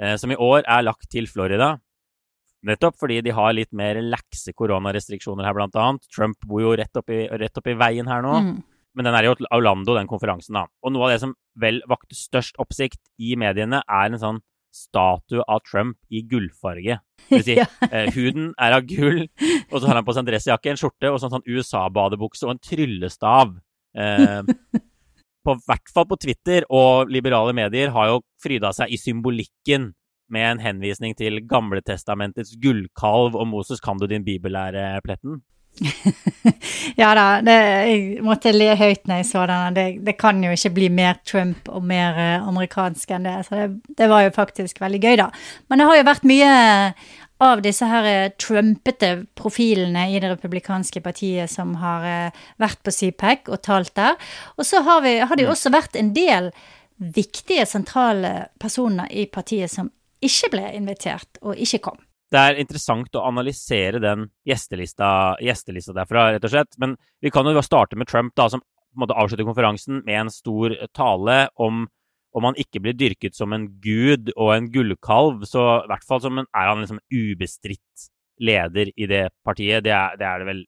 eh, 0.00 0.16
som 0.20 0.32
i 0.32 0.38
år 0.38 0.64
er 0.64 0.84
lagt 0.84 1.08
til 1.12 1.28
Florida. 1.30 1.76
Nettopp 2.66 2.98
fordi 2.98 3.20
de 3.22 3.34
har 3.36 3.54
litt 3.54 3.72
mer 3.76 4.00
lakse 4.02 4.52
koronarestriksjoner 4.56 5.46
her, 5.46 5.54
blant 5.56 5.76
annet. 5.78 6.08
Trump 6.12 6.40
bor 6.48 6.64
jo 6.64 6.74
rett 6.78 6.98
oppi, 6.98 7.26
rett 7.30 7.60
oppi 7.60 7.76
veien 7.78 8.08
her 8.10 8.24
nå. 8.24 8.34
Mm. 8.42 8.56
Men 8.96 9.08
den 9.08 9.16
er 9.18 9.28
jo 9.28 9.34
Orlando, 9.52 9.94
den 9.94 10.08
konferansen, 10.08 10.56
da. 10.56 10.64
Og 10.82 10.92
noe 10.94 11.06
av 11.06 11.14
det 11.14 11.22
som 11.22 11.34
vel 11.60 11.82
vakte 11.88 12.16
størst 12.16 12.56
oppsikt 12.62 13.02
i 13.20 13.36
mediene, 13.38 13.82
er 13.84 14.08
en 14.08 14.20
sånn 14.20 14.40
statue 14.76 15.44
av 15.48 15.62
Trump 15.66 15.98
i 16.12 16.22
gullfarge. 16.28 16.98
Det 17.28 17.40
vil 17.40 17.46
si, 17.46 17.56
ja. 17.58 17.66
eh, 17.90 18.10
huden 18.14 18.52
er 18.62 18.76
av 18.76 18.86
gull, 18.86 19.24
og 19.72 19.80
så 19.80 19.88
har 19.88 19.98
han 19.98 20.06
på 20.06 20.14
seg 20.14 20.22
en 20.22 20.28
dressjakke, 20.28 20.72
en 20.72 20.78
skjorte 20.80 21.10
og 21.10 21.18
sånn, 21.22 21.32
sånn 21.34 21.48
USA-badebukse 21.48 22.46
og 22.46 22.54
en 22.54 22.62
tryllestav. 22.62 23.56
Eh, 23.96 24.52
på 25.46 25.54
hvert 25.66 25.92
fall 25.94 26.06
på 26.10 26.18
Twitter 26.22 26.66
og 26.74 27.10
liberale 27.12 27.54
medier, 27.56 27.92
har 27.94 28.12
jo 28.12 28.22
fryda 28.42 28.72
seg 28.76 28.92
i 28.92 29.00
symbolikken 29.00 29.92
med 30.32 30.46
en 30.52 30.62
henvisning 30.62 31.14
til 31.18 31.38
Gamletestamentets 31.46 32.56
gullkalv 32.62 33.36
og 33.38 33.46
Moses, 33.50 33.82
kan 33.82 33.98
du 33.98 34.08
din 34.10 34.26
bibellære, 34.26 34.88
Pletten? 35.06 35.40
ja 37.00 37.10
da, 37.16 37.24
det, 37.44 37.56
jeg 37.88 38.24
måtte 38.24 38.52
le 38.54 38.70
høyt 38.78 39.04
når 39.08 39.20
jeg 39.20 39.28
så 39.28 39.44
den. 39.50 39.76
Det, 39.76 39.86
det, 40.06 40.16
kan 40.20 40.40
jo 40.44 40.54
ikke 40.54 40.72
bli 40.78 40.88
mer 40.92 41.20
Trump 41.28 41.68
og 41.68 41.84
mer 41.84 42.16
uh, 42.16 42.48
amerikansk 42.48 43.12
enn 43.16 43.28
det. 43.28 43.36
Så 43.48 43.58
det, 43.58 43.68
det, 43.98 44.08
var 44.12 44.24
jo 44.24 44.34
faktisk 44.36 44.80
veldig 44.82 45.02
gøy, 45.02 45.14
da. 45.20 45.30
Men 45.68 45.82
det 45.82 45.88
har 45.90 46.00
jo 46.00 46.08
vært 46.08 46.28
mye 46.28 46.52
av 47.46 47.60
disse 47.60 47.84
her 47.84 48.06
eh, 48.08 48.30
trumpete 48.40 49.10
profilene 49.36 50.06
i 50.08 50.20
det 50.22 50.30
republikanske 50.30 51.02
partiet 51.04 51.52
som 51.52 51.74
har 51.82 52.06
uh, 52.06 52.46
vært 52.62 52.80
på 52.80 52.94
CPAC 52.94 53.50
og 53.52 53.60
talt 53.66 53.92
der. 53.98 54.16
Og 54.56 54.64
så 54.64 54.80
har, 54.86 55.04
vi, 55.04 55.18
har 55.20 55.36
det 55.36 55.44
jo 55.44 55.52
også 55.52 55.74
vært 55.74 56.00
en 56.00 56.14
del 56.16 56.50
viktige 56.96 57.66
sentrale 57.68 58.48
personer 58.60 59.12
i 59.12 59.26
partiet 59.28 59.68
som 59.68 59.92
ikke 60.24 60.54
ble 60.54 60.70
invitert 60.78 61.42
og 61.42 61.60
ikke 61.60 61.82
kom. 61.90 62.00
Det 62.32 62.40
er 62.42 62.58
interessant 62.58 63.14
å 63.14 63.26
analysere 63.28 64.00
den 64.02 64.26
gjestelista, 64.46 65.08
gjestelista 65.42 65.94
derfra, 65.94 66.32
rett 66.34 66.46
og 66.46 66.52
slett. 66.52 66.72
Men 66.82 66.96
vi 67.22 67.30
kan 67.30 67.46
jo 67.46 67.62
starte 67.62 67.98
med 67.98 68.10
Trump, 68.10 68.34
da, 68.38 68.48
som 68.50 68.62
på 68.62 68.98
en 68.98 69.04
måte 69.04 69.18
avslutter 69.18 69.46
konferansen 69.46 70.00
med 70.06 70.24
en 70.24 70.32
stor 70.32 70.74
tale 70.96 71.46
om 71.54 71.86
om 72.36 72.44
han 72.44 72.58
ikke 72.60 72.82
blir 72.84 72.96
dyrket 72.96 73.36
som 73.36 73.54
en 73.56 73.64
gud 73.80 74.28
og 74.34 74.50
en 74.52 74.66
gullkalv, 74.68 75.46
så 75.48 75.62
i 75.78 75.88
hvert 75.88 76.04
fall 76.04 76.26
en, 76.28 76.42
er 76.44 76.68
han 76.68 76.82
liksom 76.82 76.98
ubestridt 77.08 78.10
leder 78.44 78.90
i 78.92 79.08
det 79.08 79.22
partiet. 79.46 79.86
Det 79.86 79.94
er 79.96 80.18
det, 80.20 80.26
er 80.28 80.42
det 80.42 80.48
vel 80.50 80.60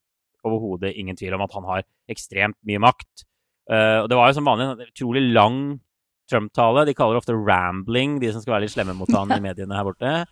overhodet 0.48 0.94
ingen 0.96 1.18
tvil 1.18 1.36
om 1.36 1.44
at 1.44 1.52
han 1.58 1.66
har 1.68 1.84
ekstremt 2.08 2.56
mye 2.64 2.80
makt. 2.80 3.26
Uh, 3.68 4.00
og 4.00 4.08
Det 4.08 4.16
var 4.16 4.30
jo 4.30 4.38
som 4.38 4.48
vanlig 4.48 4.64
en 4.64 4.86
utrolig 4.86 5.24
lang 5.28 5.60
Trump-tale. 6.30 6.86
De 6.88 6.96
kaller 6.96 7.18
det 7.18 7.22
ofte 7.22 7.36
'rambling', 7.36 8.16
de 8.20 8.32
som 8.32 8.40
skal 8.40 8.56
være 8.56 8.64
litt 8.64 8.72
slemme 8.72 8.96
mot 8.96 9.12
han 9.12 9.36
i 9.36 9.40
mediene 9.48 9.76
her 9.76 9.84
borte. 9.84 10.24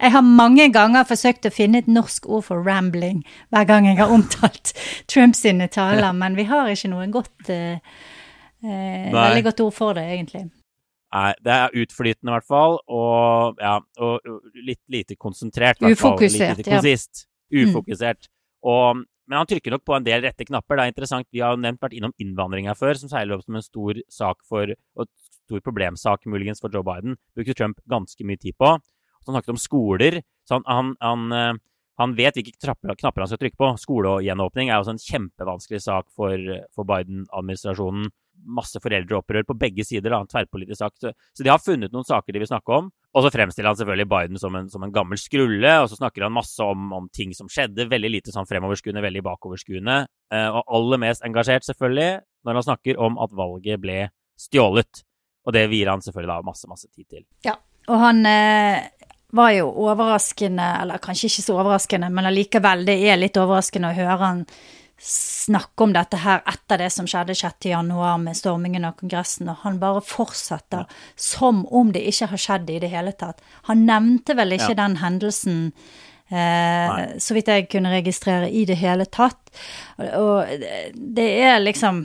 Jeg 0.00 0.14
har 0.14 0.24
mange 0.24 0.70
ganger 0.72 1.04
forsøkt 1.08 1.48
å 1.48 1.52
finne 1.52 1.82
et 1.82 1.90
norsk 1.90 2.28
ord 2.28 2.46
for 2.46 2.64
'rambling' 2.64 3.20
hver 3.52 3.66
gang 3.68 3.86
jeg 3.86 3.98
har 3.98 4.12
omtalt 4.12 4.72
Trump 5.12 5.36
sine 5.36 5.68
taler, 5.68 6.12
men 6.16 6.38
vi 6.38 6.46
har 6.48 6.70
ikke 6.72 6.88
noe 6.88 7.06
godt 7.12 7.52
uh, 7.52 7.76
uh, 8.64 9.12
Veldig 9.12 9.44
godt 9.44 9.60
ord 9.66 9.76
for 9.76 9.98
det, 9.98 10.06
egentlig. 10.16 10.48
Nei, 11.10 11.30
det 11.42 11.52
er 11.52 11.78
utflytende 11.82 12.30
i 12.30 12.34
hvert 12.36 12.46
fall, 12.46 12.76
og, 12.86 13.58
ja, 13.58 13.78
og 13.98 14.20
litt 14.54 14.82
lite 14.88 15.16
konsentrert. 15.18 15.82
Ufokusert, 15.82 16.60
lite 16.60 16.70
konsist. 16.70 17.26
Ja. 17.50 17.58
Mm. 17.58 17.70
Ufokusert. 17.70 18.30
Mm. 18.30 18.70
Og 18.70 19.06
men 19.30 19.38
han 19.38 19.46
trykker 19.46 19.70
nok 19.70 19.84
på 19.86 19.94
en 19.94 20.02
del 20.02 20.24
rette 20.24 20.42
knapper. 20.42 20.74
Det 20.74 20.84
er 20.84 20.90
interessant. 20.90 21.26
Vi 21.30 21.38
har 21.38 21.54
nevnt 21.54 21.78
vært 21.78 21.94
innom 21.94 22.10
innvandring 22.18 22.66
her 22.66 22.74
før, 22.74 22.98
som 22.98 23.12
seiler 23.12 23.36
opp 23.36 23.44
som 23.44 23.54
en 23.60 23.62
stor 23.62 24.00
sak 24.10 24.40
for, 24.42 24.72
og 24.98 25.06
stor 25.46 25.62
problemsak 25.62 26.26
muligens 26.26 26.58
for 26.62 26.74
Joe 26.74 26.82
Biden. 26.82 27.14
Brukte 27.38 27.54
Trump 27.54 27.78
ganske 27.90 28.26
mye 28.26 28.40
tid 28.42 28.58
på. 28.58 28.72
Han 29.26 29.36
snakket 29.36 29.54
om 29.56 29.60
skoler. 29.60 30.20
så 30.48 30.58
han, 30.58 30.64
han, 30.66 30.94
han, 31.00 31.32
eh, 31.32 31.60
han 32.00 32.16
vet 32.16 32.38
hvilke 32.38 32.56
knapper 32.56 33.22
han 33.22 33.30
skal 33.30 33.42
trykke 33.42 33.60
på. 33.60 33.74
Skolegjenåpning 33.82 34.70
er 34.70 34.80
også 34.80 34.96
en 34.96 35.04
kjempevanskelig 35.04 35.82
sak 35.84 36.08
for, 36.16 36.36
for 36.74 36.88
Biden-administrasjonen 36.88 38.08
masse 38.46 38.80
foreldreopprør 38.82 39.44
på 39.48 39.56
begge 39.58 39.84
sider, 39.86 40.12
da, 40.12 40.22
tverrpolitisk 40.28 40.78
sagt. 40.80 41.04
Så 41.36 41.44
de 41.44 41.50
har 41.50 41.60
funnet 41.62 41.92
noen 41.92 42.06
saker 42.06 42.34
de 42.34 42.42
vil 42.42 42.50
snakke 42.50 42.76
om. 42.76 42.90
Og 43.10 43.24
så 43.24 43.32
fremstiller 43.34 43.72
han 43.72 43.78
selvfølgelig 43.78 44.08
Biden 44.10 44.40
som 44.40 44.56
en, 44.56 44.68
som 44.70 44.84
en 44.86 44.94
gammel 44.94 45.18
skrulle, 45.18 45.72
og 45.82 45.88
så 45.90 45.98
snakker 45.98 46.26
han 46.26 46.34
masse 46.34 46.62
om, 46.62 46.92
om, 46.96 47.08
ting 47.12 47.34
som 47.36 47.50
skjedde. 47.50 47.88
Veldig 47.90 48.12
lite 48.12 48.34
sånn 48.34 48.48
fremoverskuende, 48.48 49.02
veldig 49.02 49.24
bakoverskuende. 49.26 49.96
Eh, 50.34 50.48
og 50.48 50.76
aller 50.78 51.02
mest 51.02 51.26
engasjert, 51.26 51.66
selvfølgelig, 51.66 52.10
når 52.46 52.60
han 52.60 52.68
snakker 52.68 53.02
om 53.02 53.18
at 53.22 53.34
valget 53.36 53.82
ble 53.82 53.98
stjålet. 54.40 55.04
Og 55.48 55.56
det 55.56 55.66
vier 55.72 55.90
han 55.90 56.04
selvfølgelig 56.04 56.32
da 56.32 56.46
masse, 56.46 56.70
masse 56.70 56.88
tid 56.92 57.08
til. 57.08 57.26
Ja, 57.46 57.56
og 57.90 57.98
han 58.04 58.22
eh, 58.28 58.86
var 59.36 59.54
jo 59.54 59.70
overraskende, 59.86 60.66
eller 60.82 61.02
kanskje 61.02 61.30
ikke 61.30 61.46
så 61.46 61.56
overraskende, 61.56 62.10
men 62.10 62.28
allikevel, 62.30 62.84
det 62.88 62.98
er 63.06 63.20
litt 63.20 63.38
overraskende 63.40 63.92
å 63.92 63.96
høre 63.96 64.20
han 64.24 64.44
snakke 65.00 65.84
om 65.84 65.94
dette 65.96 66.18
her 66.20 66.42
etter 66.48 66.82
det 66.82 66.90
som 66.92 67.06
skjedde 67.08 67.32
6.1 67.38 67.88
med 68.20 68.36
stormingen 68.36 68.84
av 68.84 68.98
Kongressen, 68.98 69.48
og 69.48 69.62
han 69.64 69.80
bare 69.80 70.02
fortsetter 70.04 70.84
ja. 70.84 71.00
som 71.16 71.62
om 71.72 71.92
det 71.94 72.04
ikke 72.10 72.28
har 72.34 72.42
skjedd 72.44 72.70
i 72.70 72.78
det 72.82 72.92
hele 72.92 73.14
tatt. 73.16 73.40
Han 73.70 73.86
nevnte 73.88 74.36
vel 74.36 74.58
ikke 74.58 74.74
ja. 74.74 74.80
den 74.82 74.98
hendelsen, 75.00 75.62
eh, 76.28 77.16
så 77.16 77.36
vidt 77.36 77.48
jeg 77.48 77.70
kunne 77.72 77.94
registrere, 77.94 78.50
i 78.52 78.66
det 78.68 78.76
hele 78.82 79.08
tatt. 79.08 79.40
Og, 79.96 80.10
og 80.20 80.66
det 81.16 81.30
er 81.48 81.62
liksom 81.64 82.04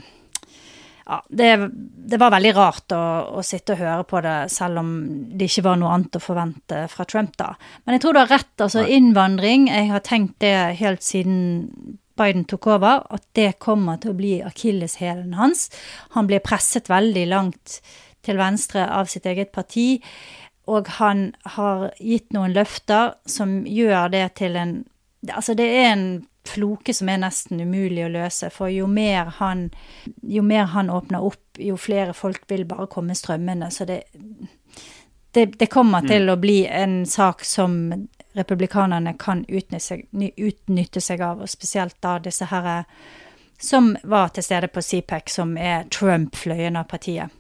ja, 1.06 1.20
det, 1.30 1.50
det, 2.10 2.18
var 2.18 2.34
veldig 2.34 2.54
rart 2.58 2.94
å, 2.96 3.02
å, 3.38 3.44
sitte 3.46 3.76
og 3.76 3.82
høre 3.84 4.06
på 4.10 4.22
det, 4.26 4.38
selv 4.54 4.82
om 4.82 4.96
det 5.38 5.50
ikke 5.50 5.68
var 5.68 5.78
noe 5.78 5.92
annet 5.94 6.18
å 6.18 6.24
forvente 6.24 6.80
fra 6.90 7.06
Trump, 7.10 7.36
da. 7.38 7.52
Men 7.86 7.98
jeg 7.98 8.06
tror 8.06 8.16
du 8.16 8.22
har 8.24 8.32
rett. 8.34 8.54
Altså, 8.58 8.86
innvandring 8.90 9.68
Jeg 9.70 9.92
har 9.92 10.02
tenkt 10.06 10.40
det 10.42 10.56
helt 10.80 11.06
siden 11.06 11.38
Biden 12.18 12.46
tok 12.48 12.70
over, 12.72 13.04
at 13.12 13.26
det 13.36 13.60
kommer 13.62 14.00
til 14.02 14.14
å 14.14 14.18
bli 14.18 14.34
akilleshælen 14.46 15.36
hans. 15.38 15.68
Han 16.16 16.30
blir 16.30 16.44
presset 16.44 16.90
veldig 16.90 17.26
langt 17.30 17.80
til 18.26 18.40
venstre 18.40 18.88
av 18.88 19.12
sitt 19.12 19.28
eget 19.30 19.52
parti, 19.54 20.00
og 20.66 20.88
han 20.98 21.28
har 21.58 21.92
gitt 22.00 22.32
noen 22.34 22.56
løfter 22.56 23.14
som 23.30 23.60
gjør 23.70 24.14
det 24.16 24.28
til 24.42 24.60
en 24.60 24.78
Altså, 25.26 25.56
det 25.58 25.66
er 25.66 25.88
en 25.90 26.10
floke 26.50 26.94
som 26.94 27.10
er 27.10 27.22
nesten 27.24 27.62
umulig 27.62 28.06
å 28.06 28.12
løse, 28.14 28.50
for 28.54 28.72
jo 28.72 28.88
mer 28.88 29.32
han, 29.40 29.70
jo 30.22 30.44
mer 30.46 30.72
han 30.74 30.90
åpner 30.90 31.24
opp, 31.26 31.60
jo 31.60 31.78
flere 31.78 32.14
folk 32.14 32.46
vil 32.52 32.66
bare 32.70 32.88
komme 32.92 33.16
strømmende. 33.16 33.72
Så 33.72 33.86
det, 33.86 34.02
det, 35.32 35.46
det 35.60 35.70
kommer 35.72 36.06
mm. 36.06 36.10
til 36.10 36.30
å 36.30 36.38
bli 36.42 36.60
en 36.68 37.06
sak 37.06 37.46
som 37.46 38.08
republikanerne 38.36 39.16
kan 39.20 39.46
utnytte 39.48 40.02
utnytte 40.38 41.02
seg, 41.02 41.22
av, 41.22 41.42
og 41.42 41.50
spesielt 41.50 41.96
da 42.04 42.18
disse 42.20 42.50
herre 42.52 42.84
som 43.62 43.94
var 44.04 44.34
til 44.36 44.44
stede 44.44 44.68
på 44.68 44.82
CPEC, 44.84 45.32
som 45.32 45.56
er 45.58 45.88
Trump-fløyen 45.88 46.76
av 46.76 46.90
partiet. 46.92 47.32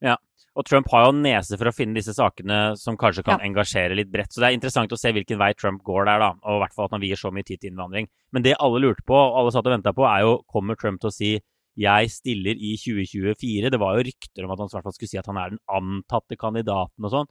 Ja, 0.00 0.16
og 0.58 0.66
Trump 0.66 0.88
har 0.90 1.06
jo 1.06 1.12
nese 1.14 1.54
for 1.54 1.70
å 1.70 1.74
finne 1.74 1.94
disse 1.94 2.12
sakene 2.16 2.74
som 2.78 2.96
kanskje 2.98 3.22
kan 3.26 3.38
ja. 3.38 3.46
engasjere 3.46 3.94
litt 3.94 4.10
bredt. 4.10 4.32
Så 4.34 4.42
det 4.42 4.48
er 4.48 4.56
interessant 4.56 4.90
å 4.92 4.98
se 4.98 5.12
hvilken 5.14 5.38
vei 5.38 5.52
Trump 5.54 5.84
går 5.86 6.08
der, 6.08 6.24
da. 6.24 6.30
Og 6.42 6.58
i 6.58 6.62
hvert 6.64 6.74
fall 6.74 6.88
at 6.88 6.96
han 6.96 7.04
vier 7.04 7.20
så 7.20 7.30
mye 7.34 7.46
tid 7.46 7.62
til 7.62 7.70
innvandring. 7.70 8.10
Men 8.34 8.44
det 8.46 8.56
alle 8.58 8.82
lurte 8.82 9.06
på, 9.06 9.14
og 9.14 9.38
alle 9.38 9.54
satt 9.54 9.68
og 9.70 9.76
venta 9.76 9.94
på, 9.94 10.04
er 10.10 10.24
jo 10.26 10.40
kommer 10.50 10.78
Trump 10.80 10.98
til 11.02 11.12
å 11.12 11.14
si 11.14 11.32
jeg 11.80 12.10
stiller 12.12 12.58
i 12.58 12.74
2024. 12.82 13.70
Det 13.70 13.80
var 13.80 13.96
jo 13.96 14.06
rykter 14.08 14.46
om 14.46 14.54
at 14.54 14.62
han 14.62 14.72
i 14.72 14.74
hvert 14.74 14.88
fall 14.88 14.96
skulle 14.96 15.12
si 15.12 15.20
at 15.20 15.30
han 15.30 15.38
er 15.38 15.54
den 15.54 15.62
antatte 15.70 16.38
kandidaten 16.40 17.06
og 17.06 17.14
sånn. 17.14 17.30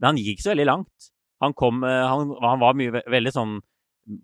Men 0.00 0.12
han 0.12 0.22
gikk 0.24 0.40
så 0.42 0.54
veldig 0.54 0.66
langt. 0.70 1.10
Han 1.44 1.54
kom 1.58 1.84
eh, 1.84 2.04
han, 2.08 2.32
han 2.40 2.62
var 2.62 2.76
mye, 2.78 3.04
veldig 3.10 3.34
sånn 3.34 3.56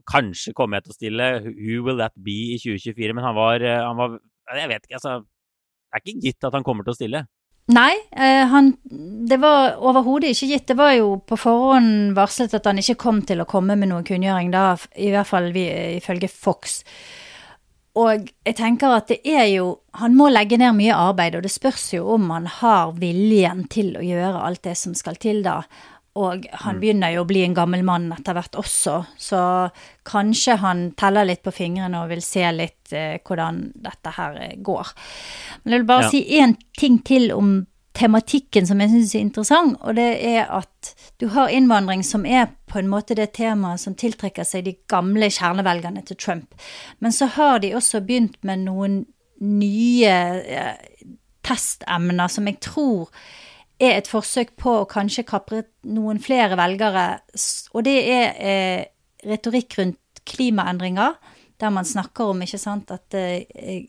Kanskje 0.04 0.52
kommer 0.52 0.76
jeg 0.76 0.84
til 0.84 0.92
å 0.92 0.94
stille 0.98 1.26
Who 1.46 1.78
will 1.86 2.00
that 2.02 2.12
be 2.20 2.52
i 2.52 2.58
2024? 2.60 3.14
Men 3.16 3.24
han 3.24 3.36
var, 3.36 3.64
eh, 3.64 3.80
han 3.80 3.96
var 3.96 4.18
Jeg 4.52 4.68
vet 4.68 4.84
ikke, 4.84 4.98
altså 4.98 5.14
Det 5.24 5.96
er 5.96 6.02
ikke 6.04 6.24
gitt 6.26 6.46
at 6.48 6.56
han 6.56 6.66
kommer 6.66 6.86
til 6.86 6.92
å 6.92 6.98
stille. 6.98 7.22
Nei, 7.70 7.92
eh, 8.16 8.46
han, 8.50 8.72
det 9.28 9.36
var 9.38 9.76
overhodet 9.78 10.32
ikke 10.32 10.48
gitt. 10.50 10.66
Det 10.72 10.76
var 10.78 10.94
jo 10.96 11.14
på 11.22 11.38
forhånd 11.38 12.14
varslet 12.16 12.54
at 12.56 12.66
han 12.66 12.80
ikke 12.82 12.98
kom 12.98 13.20
til 13.26 13.42
å 13.42 13.48
komme 13.48 13.76
med 13.78 13.92
noen 13.92 14.06
kunngjøring, 14.06 14.50
da, 14.54 14.74
i 14.98 15.10
hvert 15.12 15.28
fall 15.28 15.50
vi, 15.54 15.66
ifølge 16.00 16.30
Fox. 16.32 16.80
Og 18.00 18.26
jeg 18.46 18.56
tenker 18.58 18.94
at 18.94 19.08
det 19.10 19.18
er 19.26 19.48
jo 19.50 19.80
Han 19.98 20.14
må 20.14 20.28
legge 20.30 20.54
ned 20.60 20.76
mye 20.78 20.94
arbeid, 20.94 21.34
og 21.34 21.42
det 21.42 21.50
spørs 21.50 21.88
jo 21.96 22.04
om 22.14 22.28
han 22.30 22.44
har 22.60 22.92
viljen 23.00 23.64
til 23.72 23.96
å 23.98 24.04
gjøre 24.06 24.44
alt 24.46 24.62
det 24.62 24.76
som 24.78 24.94
skal 24.94 25.18
til 25.18 25.42
da. 25.42 25.64
Og 26.18 26.46
han 26.50 26.76
mm. 26.76 26.80
begynner 26.82 27.12
jo 27.14 27.22
å 27.22 27.28
bli 27.28 27.44
en 27.46 27.54
gammel 27.54 27.84
mann 27.86 28.08
etter 28.16 28.34
hvert 28.34 28.56
også, 28.58 28.96
så 29.14 29.42
kanskje 30.08 30.56
han 30.58 30.88
teller 30.98 31.28
litt 31.28 31.44
på 31.46 31.54
fingrene 31.54 32.00
og 32.02 32.10
vil 32.10 32.22
se 32.24 32.42
litt 32.50 32.90
eh, 32.96 33.20
hvordan 33.22 33.60
dette 33.78 34.14
her 34.16 34.38
eh, 34.42 34.56
går. 34.58 34.90
Men 35.62 35.76
jeg 35.76 35.82
vil 35.82 35.90
bare 35.92 36.08
ja. 36.08 36.10
si 36.10 36.24
én 36.40 36.56
ting 36.78 36.98
til 37.06 37.30
om 37.36 37.60
tematikken 37.94 38.66
som 38.66 38.80
jeg 38.82 38.90
syns 38.90 39.14
er 39.14 39.22
interessant, 39.22 39.78
og 39.82 39.94
det 39.98 40.08
er 40.26 40.50
at 40.50 40.90
du 41.22 41.28
har 41.34 41.52
innvandring 41.52 42.02
som 42.06 42.26
er 42.26 42.48
på 42.70 42.80
en 42.80 42.90
måte 42.90 43.14
det 43.18 43.32
temaet 43.38 43.82
som 43.82 43.94
tiltrekker 43.98 44.46
seg 44.46 44.66
de 44.66 44.74
gamle 44.90 45.30
kjernevelgerne 45.30 46.02
til 46.08 46.18
Trump. 46.18 46.54
Men 46.98 47.14
så 47.14 47.30
har 47.36 47.62
de 47.62 47.74
også 47.78 48.02
begynt 48.06 48.38
med 48.46 48.64
noen 48.66 49.02
nye 49.40 50.16
eh, 50.42 50.74
testemner 51.46 52.30
som 52.30 52.50
jeg 52.50 52.60
tror 52.66 53.10
er 53.80 53.96
et 53.96 54.08
forsøk 54.10 54.54
på 54.60 54.80
å 54.80 54.88
kanskje 54.88 55.24
kapre 55.28 55.62
noen 55.88 56.20
flere 56.22 56.58
velgere, 56.60 57.06
og 57.72 57.84
det 57.86 57.96
er 58.12 58.26
eh, 58.38 58.84
retorikk 59.26 59.78
rundt 59.80 60.22
klimaendringer, 60.28 61.16
der 61.60 61.72
man 61.74 61.88
snakker 61.88 62.32
om, 62.32 62.44
ikke 62.44 62.60
sant, 62.60 62.90
at 62.90 63.14
eh, 63.18 63.88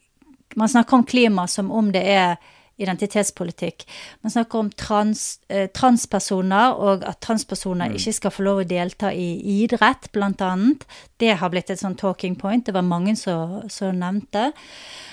Man 0.51 0.67
snakker 0.67 0.97
om 0.97 1.05
klima 1.07 1.45
som 1.47 1.69
om 1.71 1.93
det 1.95 2.01
er 2.11 2.35
identitetspolitikk. 2.81 3.85
Man 4.21 4.31
snakker 4.33 4.59
om 4.59 4.69
trans, 4.69 5.39
eh, 5.47 5.69
transpersoner, 5.71 6.73
og 6.73 7.05
at 7.07 7.21
transpersoner 7.21 7.87
mm. 7.87 7.95
ikke 7.95 8.13
skal 8.13 8.33
få 8.35 8.43
lov 8.43 8.61
å 8.63 8.67
delta 8.67 9.13
i 9.13 9.61
idrett, 9.61 10.09
annet. 10.41 10.83
Det 11.17 11.37
har 11.37 11.49
blitt 11.49 11.69
et 11.69 11.79
sånn 11.79 11.95
talking 11.95 12.35
point. 12.35 12.65
Det 12.65 12.73
var 12.73 12.83
mange 12.83 13.15
som 13.15 13.95
nevnte. 13.95 14.51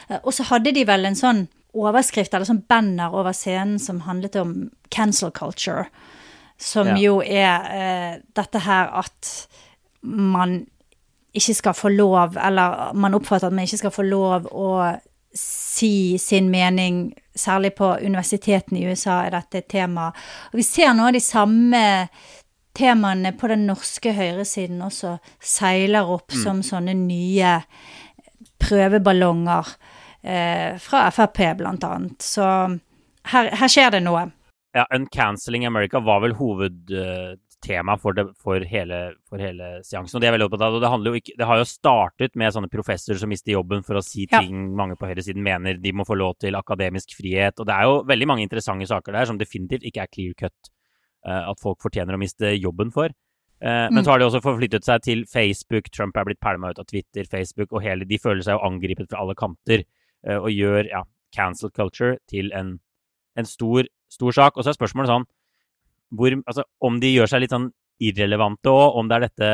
Eh, 0.09 0.19
og 0.23 0.33
så 0.35 0.49
hadde 0.51 0.73
de 0.73 0.85
vel 0.89 1.07
en 1.07 1.19
sånn 1.19 1.47
overskrift 1.79 2.35
eller 2.35 2.49
sånn 2.49 2.65
banner 2.69 3.15
over 3.15 3.37
scenen 3.37 3.79
som 3.83 4.03
handlet 4.07 4.37
om 4.41 4.71
cancel 4.95 5.31
culture. 5.31 5.87
Som 6.59 6.87
Ja. 6.87 6.97
jo 6.97 7.21
er 7.23 7.69
eh, 7.71 8.21
dette 8.35 8.59
her 8.59 8.91
at 8.99 9.47
man 10.03 10.67
ikke 11.35 11.55
skal 11.55 11.75
få 11.75 11.89
lov, 11.89 12.37
eller 12.37 12.95
man 12.95 13.15
oppfatter 13.15 13.47
at 13.47 13.53
man 13.53 13.65
ikke 13.67 13.79
skal 13.79 13.95
få 13.95 14.03
lov 14.03 14.49
å 14.51 14.99
si 15.35 16.19
sin 16.19 16.51
mening, 16.51 17.13
særlig 17.37 17.75
på 17.75 17.93
universitetene 18.03 18.81
i 18.81 18.89
USA 18.91 19.21
er 19.27 19.31
dette 19.37 19.59
et 19.59 19.69
tema. 19.69 20.09
Og 20.53 20.59
vi 20.59 20.63
ser 20.63 20.89
av 20.89 21.13
de 21.13 21.21
samme 21.21 22.09
temaene 22.75 23.33
på 23.39 23.49
den 23.51 23.67
norske 23.67 24.13
høyresiden 24.15 24.83
også 24.83 25.19
seiler 25.43 26.09
opp 26.11 26.33
som 26.33 26.63
sånne 26.63 26.95
nye 26.95 27.59
prøveballonger 28.63 29.71
fra 30.23 31.11
Frp, 31.15 31.39
blant 31.59 31.85
annet. 31.85 32.23
Så 32.23 32.43
her, 33.33 33.51
her 33.55 33.69
skjer 33.69 33.91
det 33.95 34.03
noe. 34.03 34.27
Ja, 34.77 34.85
Uncanceling 34.95 35.65
America 35.67 36.01
var 36.05 36.21
vel 36.21 36.35
hovedtema 36.37 37.97
for, 38.01 38.13
det, 38.17 38.25
for, 38.43 38.61
hele, 38.69 38.99
for 39.29 39.41
hele 39.43 39.71
seansen. 39.87 40.19
Og 40.19 40.23
det 40.23 40.29
er 40.29 40.35
veldig 40.37 40.49
opptatt 40.49 40.65
av. 40.67 40.77
Og 40.79 41.05
det, 41.07 41.13
ikke, 41.23 41.37
det 41.41 41.49
har 41.49 41.61
jo 41.61 41.69
startet 41.69 42.37
med 42.39 42.53
sånne 42.55 42.71
professorer 42.73 43.21
som 43.21 43.31
mister 43.33 43.55
jobben 43.55 43.85
for 43.87 43.99
å 43.99 44.05
si 44.05 44.27
Ja. 44.31 44.41
ting 44.43 44.75
mange 44.77 44.97
på 45.01 45.09
høyresiden 45.09 45.43
mener 45.43 45.79
de 45.81 45.93
må 45.93 46.05
få 46.07 46.17
lov 46.19 46.37
til 46.43 46.59
akademisk 46.59 47.15
frihet. 47.19 47.59
Og 47.61 47.67
det 47.67 47.75
er 47.75 47.89
jo 47.89 48.03
veldig 48.09 48.27
mange 48.29 48.45
interessante 48.47 48.87
saker 48.91 49.13
der 49.17 49.25
som 49.31 49.39
definitivt 49.41 49.87
ikke 49.89 50.03
er 50.05 50.13
clear 50.13 50.35
cut 50.39 50.71
eh, 51.27 51.51
at 51.51 51.61
folk 51.61 51.81
fortjener 51.83 52.15
å 52.15 52.21
miste 52.21 52.53
jobben 52.61 52.93
for. 52.93 53.07
Eh, 53.61 53.89
Men 53.91 54.03
Mm. 54.03 54.05
så 54.05 54.11
har 54.13 54.19
de 54.19 54.25
også 54.29 54.43
forflyttet 54.43 54.85
seg 54.85 55.03
til 55.03 55.25
Facebook. 55.27 55.91
Trump 55.91 56.17
er 56.17 56.25
blitt 56.25 56.41
pælma 56.41 56.71
ut 56.71 56.79
av 56.79 56.87
Twitter, 56.87 57.25
Facebook, 57.25 57.73
og 57.73 57.83
hele, 57.83 58.05
de 58.07 58.19
føler 58.19 58.43
seg 58.43 58.55
jo 58.55 58.63
angrepet 58.69 59.09
fra 59.11 59.19
alle 59.25 59.35
kanter. 59.35 59.83
Eh, 60.27 60.39
Og 60.39 60.51
gjør 60.51 60.89
ja, 60.91 61.03
cancel 61.35 61.71
culture 61.71 62.17
til 62.31 62.53
en, 62.57 62.79
en 63.37 63.49
stor, 63.49 63.89
stor 64.09 64.33
sak. 64.33 64.57
Og 64.57 64.65
så 64.65 64.73
er 64.73 64.79
spørsmålet 64.79 65.13
sånn 65.13 65.29
hvor, 66.17 66.33
altså, 66.49 66.65
om 66.81 66.97
de 67.03 67.11
gjør 67.13 67.29
seg 67.29 67.43
litt 67.43 67.53
sånn 67.53 67.69
irrelevante 68.01 68.73
òg, 68.73 68.97
om 68.97 69.11
det 69.11 69.17
er 69.17 69.27
dette 69.27 69.51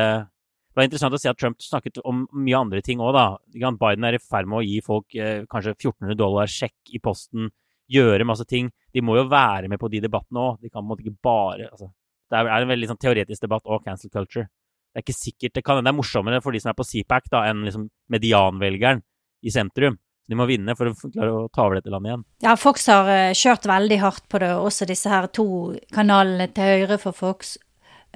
Det 0.75 0.79
var 0.79 0.87
interessant 0.89 1.15
å 1.15 1.19
se 1.19 1.29
at 1.31 1.37
Trump 1.39 1.61
snakket 1.63 2.01
om 2.03 2.25
mye 2.35 2.57
andre 2.59 2.81
ting 2.83 2.99
òg, 2.99 3.13
da. 3.15 3.37
Biden 3.79 4.03
er 4.03 4.17
i 4.17 4.19
ferd 4.19 4.49
med 4.51 4.59
å 4.59 4.65
gi 4.65 4.81
folk 4.83 5.15
eh, 5.15 5.45
kanskje 5.47 5.71
1400 5.71 6.17
dollar 6.19 6.51
sjekk 6.51 6.91
i 6.91 6.99
posten, 6.99 7.47
gjøre 7.87 8.27
masse 8.27 8.43
ting. 8.49 8.67
De 8.91 8.99
må 8.99 9.15
jo 9.15 9.23
være 9.31 9.69
med 9.71 9.79
på 9.79 9.87
de 9.93 10.01
debattene 10.03 10.41
òg. 10.41 10.57
De 10.59 10.67
kan 10.67 10.81
på 10.81 10.83
en 10.83 10.89
måte 10.89 11.05
ikke 11.05 11.21
bare 11.23 11.69
altså, 11.69 11.87
Det 12.27 12.41
er 12.41 12.49
en 12.57 12.73
veldig 12.73 12.89
sånn 12.91 12.99
teoretisk 12.99 13.45
debatt 13.45 13.63
òg, 13.71 13.85
cancel 13.85 14.11
culture. 14.11 14.49
Det 14.91 14.99
er 14.99 15.05
ikke 15.05 15.15
sikkert 15.15 15.55
Det 15.55 15.63
kan 15.63 15.79
det 15.83 15.91
er 15.91 15.95
morsommere 15.95 16.41
for 16.43 16.51
de 16.51 16.59
som 16.59 16.73
er 16.73 16.77
på 16.77 16.87
CPAC, 16.87 17.31
da, 17.31 17.45
enn 17.47 17.63
liksom 17.67 17.87
medianvelgeren 18.11 19.03
i 19.43 19.55
sentrum. 19.55 19.95
Så 20.25 20.33
de 20.33 20.37
må 20.39 20.47
vinne 20.49 20.73
for 20.73 20.89
å 20.89 20.95
klare 20.97 21.33
å 21.37 21.43
ta 21.53 21.67
over 21.67 21.77
dette 21.77 21.91
landet 21.93 22.09
igjen. 22.09 22.23
Ja, 22.41 22.55
Fox 22.57 22.87
har 22.89 23.09
eh, 23.13 23.35
kjørt 23.37 23.67
veldig 23.69 23.99
hardt 24.01 24.25
på 24.31 24.41
det, 24.41 24.49
også 24.57 24.87
disse 24.89 25.11
her 25.11 25.27
to 25.29 25.45
kanalene 25.93 26.47
til 26.49 26.63
høyre 26.65 26.97
for 26.97 27.13
Fox, 27.13 27.57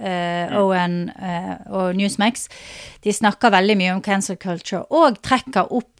eh, 0.02 0.50
ON 0.58 0.98
uh, 1.14 1.54
og 1.70 1.94
Newsmax. 2.00 2.48
De 3.06 3.14
snakker 3.14 3.54
veldig 3.54 3.78
mye 3.78 3.94
om 3.94 4.02
cancel 4.02 4.40
culture, 4.42 4.88
og 4.90 5.22
trekker 5.22 5.70
opp 5.70 5.92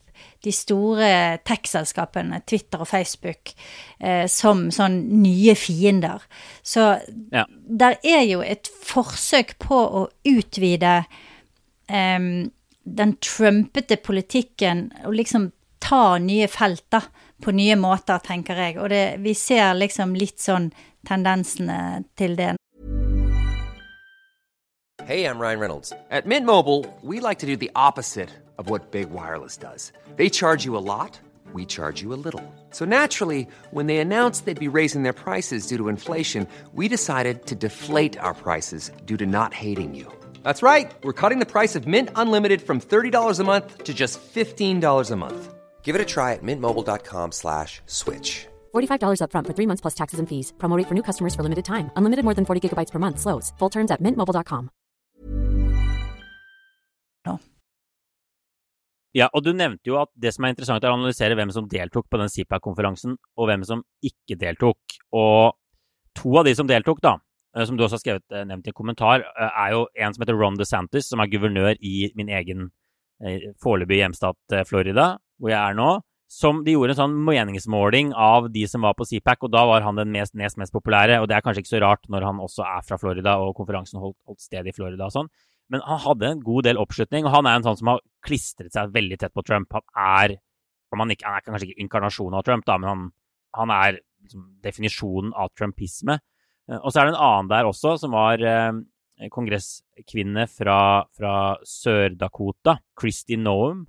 de 0.44 0.52
store 0.56 1.12
tech-selskapene, 1.46 2.42
Twitter 2.48 2.82
og 2.82 2.88
Facebook, 2.90 3.52
eh, 4.00 4.26
som 4.32 4.70
sånn 4.72 5.02
nye 5.22 5.54
fiender. 5.56 6.24
Så 6.64 7.02
Ja. 7.32 7.46
der 7.52 7.98
er 8.04 8.24
jo 8.24 8.42
et 8.42 8.68
forsøk 8.68 9.60
på 9.60 9.76
å 9.76 10.10
utvide 10.26 11.06
em, 11.90 12.52
den 12.86 13.18
trumpete 13.18 13.98
politikken 13.98 14.92
og 15.06 15.14
liksom 15.14 15.52
ta 15.90 16.18
nye 16.18 16.48
felt 16.48 16.96
på 17.42 17.52
nye 17.52 17.76
måter, 17.76 18.20
tenker 18.22 18.58
jeg. 18.62 18.78
Og 18.78 18.90
det, 18.94 19.04
vi 19.24 19.34
ser 19.34 19.74
liksom 19.78 20.16
litt 20.18 20.42
sånn 20.42 20.70
tendensene 21.08 22.04
til 22.20 22.36
det. 22.38 22.56
Hey, 25.06 25.26
I'm 25.26 25.40
Ryan 25.40 25.60
Reynolds. 25.60 25.92
At 26.12 26.28
Mint 26.28 26.46
Mobile, 26.46 26.86
we 27.02 27.20
like 27.20 27.40
to 27.40 27.48
do 27.48 27.58
the 27.58 27.72
opposite 27.76 28.30
of 28.60 28.70
what 28.70 28.92
Big 28.92 29.10
Wireless 29.10 29.58
does. 29.58 29.92
They 30.18 30.30
charge 30.30 30.66
you 30.66 30.78
a 30.78 30.86
lot, 30.86 31.20
we 31.54 31.66
charge 31.66 32.04
you 32.04 32.14
a 32.14 32.20
little. 32.26 32.44
So 32.70 32.86
naturally, 32.86 33.48
when 33.72 33.88
they 33.88 33.98
announced 33.98 34.46
they'd 34.46 34.60
be 34.60 34.68
raising 34.68 35.02
their 35.02 35.14
prices 35.26 35.66
due 35.66 35.78
to 35.78 35.90
inflation, 35.90 36.48
we 36.76 36.88
decided 36.88 37.48
to 37.48 37.56
deflate 37.56 38.20
our 38.20 38.36
prices 38.36 38.92
due 39.06 39.18
to 39.18 39.26
not 39.26 39.56
hating 39.56 39.96
you. 39.96 40.06
That's 40.44 40.62
right. 40.62 40.92
We're 41.04 41.20
cutting 41.22 41.40
the 41.40 41.48
price 41.48 41.76
of 41.76 41.88
Mint 41.88 42.10
Unlimited 42.16 42.62
from 42.62 42.80
$30 42.80 43.40
a 43.40 43.44
month 43.44 43.86
to 43.86 43.94
just 43.94 44.20
$15 44.22 45.12
a 45.12 45.16
month. 45.16 45.59
Give 45.90 45.96
it 45.96 46.06
a 46.06 46.14
try 46.16 46.34
at 46.34 46.44
mintmobile.com 46.44 47.32
slash 47.32 47.82
switch. 47.88 48.46
$45 48.76 49.22
upfront 49.26 49.48
for 49.48 49.54
three 49.58 49.66
months 49.66 49.82
plus 49.82 49.96
taxes 49.96 50.20
and 50.20 50.30
fees. 50.30 50.54
Promote 50.60 50.88
for 50.88 50.94
new 50.94 51.02
customers 51.02 51.34
for 51.34 51.42
limited 51.42 51.66
time. 51.66 51.90
Unlimited 51.96 52.26
more 52.26 52.36
than 52.36 52.46
40 52.46 52.62
gigabytes 52.62 52.92
per 52.92 53.00
month. 53.00 53.20
Slows. 53.20 53.54
Full 53.60 53.70
terms 53.70 53.92
at 53.92 54.02
mintmobile.com. 54.02 54.70
Ja, 59.18 59.26
og 59.34 59.42
du 59.42 59.54
nevnte 59.58 59.90
jo 59.90 59.98
at 59.98 60.12
det 60.14 60.36
som 60.36 60.46
er 60.46 60.54
interessant, 60.54 60.84
er 60.86 60.94
å 60.94 60.98
analysere 61.00 61.34
hvem 61.38 61.50
som 61.54 61.66
deltok 61.70 62.06
på 62.12 62.20
den 62.22 62.30
CPAC-konferansen, 62.30 63.16
og 63.42 63.48
hvem 63.50 63.64
som 63.66 63.82
ikke 64.06 64.38
deltok. 64.38 65.00
Og 65.18 65.56
to 66.20 66.36
av 66.38 66.46
de 66.46 66.54
som 66.58 66.70
deltok, 66.70 67.02
da, 67.02 67.16
eh, 67.58 67.66
som 67.66 67.78
du 67.78 67.84
også 67.84 67.98
har 67.98 68.04
skrevet, 68.04 68.26
eh, 68.30 68.46
nevnt 68.46 68.70
i 68.70 68.70
en 68.70 68.78
kommentar, 68.78 69.26
eh, 69.26 69.50
er 69.66 69.72
jo 69.74 69.88
en 69.98 70.14
som 70.14 70.22
heter 70.22 70.38
Ron 70.38 70.60
DeSantis, 70.62 71.10
som 71.10 71.20
er 71.20 71.32
guvernør 71.32 71.76
i 71.82 72.12
min 72.16 72.30
egen 72.30 72.70
foreløpige 73.60 74.00
hjemstat 74.00 74.54
Florida, 74.64 75.18
hvor 75.40 75.52
jeg 75.54 75.60
er 75.60 75.78
nå. 75.80 75.90
Som 76.30 76.60
de 76.62 76.76
gjorde 76.76 76.94
en 76.94 77.00
sånn 77.00 77.14
meningsmåling 77.26 78.12
av 78.14 78.52
de 78.54 78.62
som 78.70 78.84
var 78.86 78.94
på 78.94 79.08
CPAC, 79.10 79.48
og 79.48 79.50
da 79.56 79.64
var 79.66 79.82
han 79.82 79.98
den 79.98 80.12
mest, 80.14 80.36
nest 80.38 80.60
mest 80.62 80.76
populære. 80.76 81.16
Og 81.24 81.26
det 81.30 81.40
er 81.40 81.42
kanskje 81.42 81.64
ikke 81.64 81.72
så 81.72 81.80
rart 81.82 82.06
når 82.06 82.28
han 82.28 82.42
også 82.44 82.62
er 82.68 82.84
fra 82.86 83.00
Florida, 83.02 83.40
og 83.42 83.56
konferansen 83.58 83.98
holdt, 84.04 84.20
holdt 84.30 84.44
sted 84.46 84.70
i 84.70 84.76
Florida 84.76 85.08
og 85.08 85.16
sånn. 85.16 85.32
Men 85.74 85.82
han 85.86 86.00
hadde 86.04 86.30
en 86.30 86.44
god 86.46 86.68
del 86.70 86.78
oppslutning, 86.82 87.26
og 87.26 87.34
han 87.34 87.50
er 87.50 87.58
en 87.58 87.66
sånn 87.66 87.80
som 87.82 87.92
har 87.96 88.04
klistret 88.26 88.74
seg 88.78 88.94
veldig 88.94 89.18
tett 89.22 89.34
på 89.34 89.46
Trump. 89.46 89.74
Han 89.74 89.84
er, 90.06 90.36
han, 90.94 91.16
ikke, 91.18 91.26
han 91.26 91.40
er 91.42 91.48
kanskje 91.48 91.72
ikke 91.72 91.84
inkarnasjonen 91.88 92.38
av 92.38 92.46
Trump, 92.46 92.66
da, 92.70 92.78
men 92.78 92.90
han, 92.92 93.04
han 93.58 93.74
er 93.74 94.00
liksom 94.22 94.48
definisjonen 94.66 95.34
av 95.34 95.50
trumpisme. 95.58 96.20
Eh, 96.70 96.78
Og 96.78 96.94
så 96.94 97.02
er 97.02 97.10
det 97.10 97.16
en 97.16 97.24
annen 97.26 97.50
der 97.54 97.70
også, 97.70 97.96
som 98.02 98.14
var 98.14 98.42
eh, 98.46 99.30
kongresskvinne 99.34 100.46
fra, 100.50 100.80
fra 101.18 101.36
Sør-Dakota, 101.66 102.80
Christy 103.00 103.38
Noem, 103.42 103.88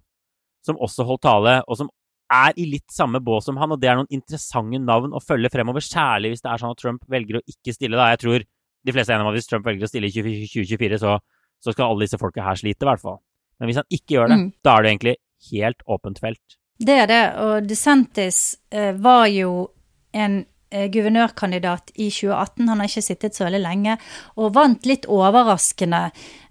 som 0.66 0.76
også 0.76 1.06
holdt 1.08 1.22
tale, 1.26 1.56
og 1.66 1.76
som 1.80 1.90
er 2.30 2.52
i 2.62 2.64
litt 2.70 2.86
samme 2.94 3.18
bås 3.26 3.48
som 3.48 3.56
han, 3.58 3.72
og 3.74 3.80
det 3.82 3.88
er 3.90 3.96
noen 3.98 4.10
interessante 4.14 4.78
navn 4.78 5.14
å 5.16 5.22
følge 5.24 5.50
fremover, 5.50 5.82
særlig 5.82 6.30
hvis 6.34 6.44
det 6.44 6.50
er 6.52 6.62
sånn 6.62 6.74
at 6.76 6.78
Trump 6.78 7.02
velger 7.10 7.40
å 7.40 7.42
ikke 7.50 7.74
stille. 7.74 7.96
da. 7.98 8.10
Jeg 8.12 8.20
tror 8.22 8.44
de 8.86 8.92
fleste 8.94 9.10
er 9.12 9.16
enige 9.18 9.26
om 9.26 9.32
at 9.32 9.38
hvis 9.40 9.48
Trump 9.50 9.66
velger 9.66 9.84
å 9.84 9.90
stille 9.90 10.06
i 10.06 10.14
2024, 10.14 11.00
så, 11.02 11.16
så 11.60 11.74
skal 11.74 11.90
alle 11.90 12.06
disse 12.06 12.20
folka 12.20 12.44
her 12.46 12.60
slite, 12.60 12.86
i 12.86 12.90
hvert 12.92 13.02
fall. 13.02 13.18
Men 13.58 13.68
hvis 13.68 13.80
han 13.82 13.90
ikke 13.90 14.14
gjør 14.14 14.28
det, 14.30 14.38
Mm. 14.38 14.52
da 14.64 14.76
er 14.76 14.82
det 14.82 14.92
egentlig 14.94 15.16
helt 15.50 15.82
åpent 15.88 16.20
felt. 16.22 16.56
Det 16.80 16.94
er 17.02 17.06
det, 17.10 17.22
og 17.42 17.66
DeSantis 17.68 18.56
eh, 18.72 18.92
var 18.96 19.26
jo 19.28 19.50
en 20.14 20.46
eh, 20.70 20.86
guvernørkandidat 20.88 21.90
i 21.96 22.08
2018, 22.14 22.68
han 22.70 22.78
har 22.80 22.88
ikke 22.88 23.02
sittet 23.04 23.34
så 23.36 23.44
veldig 23.48 23.60
lenge, 23.60 23.98
og 24.38 24.54
vant 24.54 24.86
litt 24.86 25.04
overraskende 25.10 26.06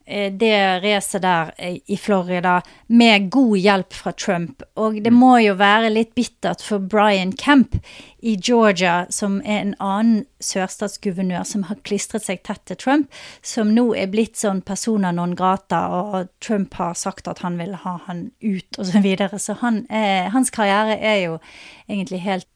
det 0.09 0.79
racet 0.83 1.21
der 1.21 1.51
eh, 1.57 1.77
i 1.85 1.97
Florida 1.97 2.61
med 2.87 3.29
god 3.29 3.57
hjelp 3.57 3.93
fra 3.93 4.11
Trump. 4.11 4.63
Og 4.75 4.97
det 5.03 5.11
må 5.13 5.35
jo 5.43 5.53
være 5.59 5.91
litt 5.93 6.15
bittert 6.17 6.63
for 6.65 6.81
Brian 6.81 7.31
Kemp 7.37 7.77
i 8.19 8.35
Georgia, 8.35 9.05
som 9.09 9.39
er 9.45 9.61
en 9.61 9.75
annen 9.79 10.25
sørstatsguvernør 10.43 11.45
som 11.47 11.67
har 11.69 11.79
klistret 11.87 12.25
seg 12.25 12.41
tett 12.47 12.65
til 12.67 12.79
Trump, 12.81 13.21
som 13.45 13.71
nå 13.75 13.91
er 13.95 14.11
blitt 14.11 14.39
sånn 14.39 14.63
persona 14.65 15.13
non 15.15 15.37
grata, 15.37 15.85
og 15.93 16.33
Trump 16.43 16.75
har 16.81 16.97
sagt 16.97 17.29
at 17.31 17.43
han 17.45 17.59
vil 17.61 17.77
ha 17.85 17.99
han 18.07 18.29
ut, 18.41 18.79
og 18.79 18.85
så 18.89 19.03
videre. 19.05 19.39
Så 19.39 19.59
han 19.61 19.83
eh, 19.87 20.27
hans 20.33 20.51
karriere 20.51 20.97
er 20.97 21.21
jo 21.27 21.39
egentlig 21.87 22.23
helt 22.25 22.49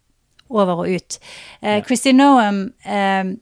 over 0.50 0.84
og 0.84 0.90
ut. 0.90 1.20
Eh, 1.62 1.84
Christy 1.86 2.12
Noam 2.16 2.66
eh, 2.86 3.34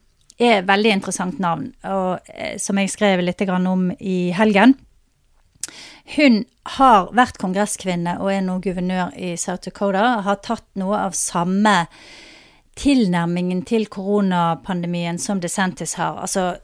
er 0.42 0.60
et 0.60 0.70
veldig 0.70 0.96
interessant 0.98 1.42
navn, 1.44 1.70
og 1.86 2.32
eh, 2.34 2.58
som 2.62 2.80
jeg 2.82 2.92
skrev 2.94 3.22
litt 3.24 3.44
om 3.50 3.92
i 4.00 4.32
helgen. 4.36 4.76
Hun 6.16 6.44
har 6.78 7.12
vært 7.16 7.40
kongresskvinne 7.40 8.18
og 8.20 8.32
er 8.34 8.42
nå 8.44 8.58
guvernør 8.64 9.14
i 9.16 9.36
South 9.40 9.64
Dakota. 9.68 10.22
Har 10.26 10.42
tatt 10.44 10.68
noe 10.76 10.98
av 10.98 11.16
samme 11.16 11.86
tilnærmingen 12.80 13.64
til 13.68 13.88
koronapandemien 13.92 15.20
som 15.22 15.40
DeSantis 15.40 15.96
har. 16.00 16.18
Altså 16.24 16.56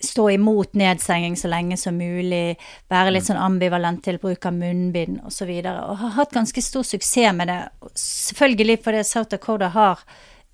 stå 0.00 0.28
imot 0.30 0.74
nedstenging 0.78 1.36
så 1.36 1.50
lenge 1.50 1.76
som 1.76 1.96
mulig, 1.98 2.56
være 2.90 3.12
litt 3.16 3.26
sånn 3.26 3.40
ambivalent 3.40 4.04
til 4.06 4.20
bruk 4.22 4.46
av 4.46 4.54
munnbind 4.54 5.20
osv. 5.26 5.50
Og, 5.50 5.64
så 5.66 5.74
og 5.74 6.02
har 6.04 6.16
hatt 6.20 6.36
ganske 6.36 6.62
stor 6.62 6.86
suksess 6.86 7.34
med 7.34 7.50
det. 7.50 7.60
Selvfølgelig 7.98 8.78
fordi 8.84 9.04
South 9.04 9.32
Dakota 9.34 9.72
har 9.74 10.04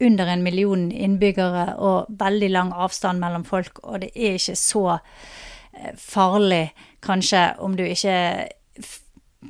under 0.03 0.27
en 0.27 0.43
million 0.43 0.89
innbyggere 0.91 1.77
og 1.79 2.11
veldig 2.19 2.51
lang 2.51 2.73
avstand 2.75 3.23
mellom 3.23 3.45
folk, 3.47 3.79
og 3.85 4.03
det 4.03 4.11
er 4.15 4.39
ikke 4.39 4.57
så 4.59 4.85
eh, 4.97 5.95
farlig, 6.01 6.67
kanskje, 7.05 7.53
om 7.63 7.77
du 7.79 7.85
ikke 7.87 8.19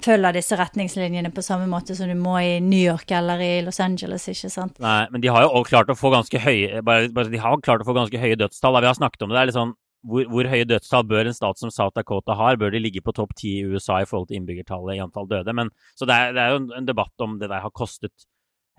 følger 0.02 0.34
disse 0.34 0.56
retningslinjene 0.58 1.30
på 1.34 1.42
samme 1.44 1.68
måte 1.70 1.94
som 1.96 2.10
du 2.10 2.16
må 2.18 2.34
i 2.42 2.58
New 2.62 2.80
York 2.80 3.12
eller 3.14 3.40
i 3.42 3.52
Los 3.64 3.80
Angeles, 3.82 4.26
ikke 4.30 4.50
sant? 4.52 4.76
Nei, 4.82 5.04
men 5.12 5.22
de 5.22 5.30
har 5.30 5.44
jo 5.44 5.52
også 5.52 5.70
klart 5.70 5.92
å 5.92 5.98
få 5.98 6.10
ganske 6.14 6.40
høye 6.40 6.82
bare, 6.86 7.10
bare, 7.14 7.30
De 7.32 7.40
har 7.40 7.62
klart 7.62 7.84
å 7.84 7.88
få 7.88 7.96
ganske 7.96 8.20
høye 8.20 8.38
dødstall. 8.40 8.80
Vi 8.82 8.90
har 8.90 8.98
snakket 8.98 9.24
om 9.24 9.30
det. 9.30 9.36
det 9.38 9.42
er 9.42 9.50
litt 9.50 9.58
sånn, 9.58 9.74
hvor, 10.04 10.26
hvor, 10.32 10.50
høye 10.50 10.68
dødstall 10.68 11.06
bør 11.08 11.30
en 11.30 11.36
stat 11.36 11.60
som 11.60 11.72
South 11.72 11.94
Dakota 11.96 12.36
har? 12.38 12.58
Bør 12.60 12.74
de 12.74 12.82
ligge 12.82 13.04
på 13.04 13.14
topp 13.16 13.34
ti 13.38 13.56
i 13.60 13.64
USA 13.64 14.02
i 14.02 14.08
forhold 14.08 14.28
til 14.30 14.40
innbyggertallet 14.40 14.98
i 14.98 15.02
antall 15.04 15.30
døde? 15.30 15.56
Men, 15.56 15.72
så 15.98 16.08
det 16.10 16.18
er, 16.18 16.34
det 16.36 16.44
er, 16.44 16.54
jo 16.56 16.78
en 16.80 16.90
debatt 16.90 17.24
om 17.24 17.38
det 17.40 17.50
der 17.52 17.64
har 17.64 17.74
kostet 17.74 18.28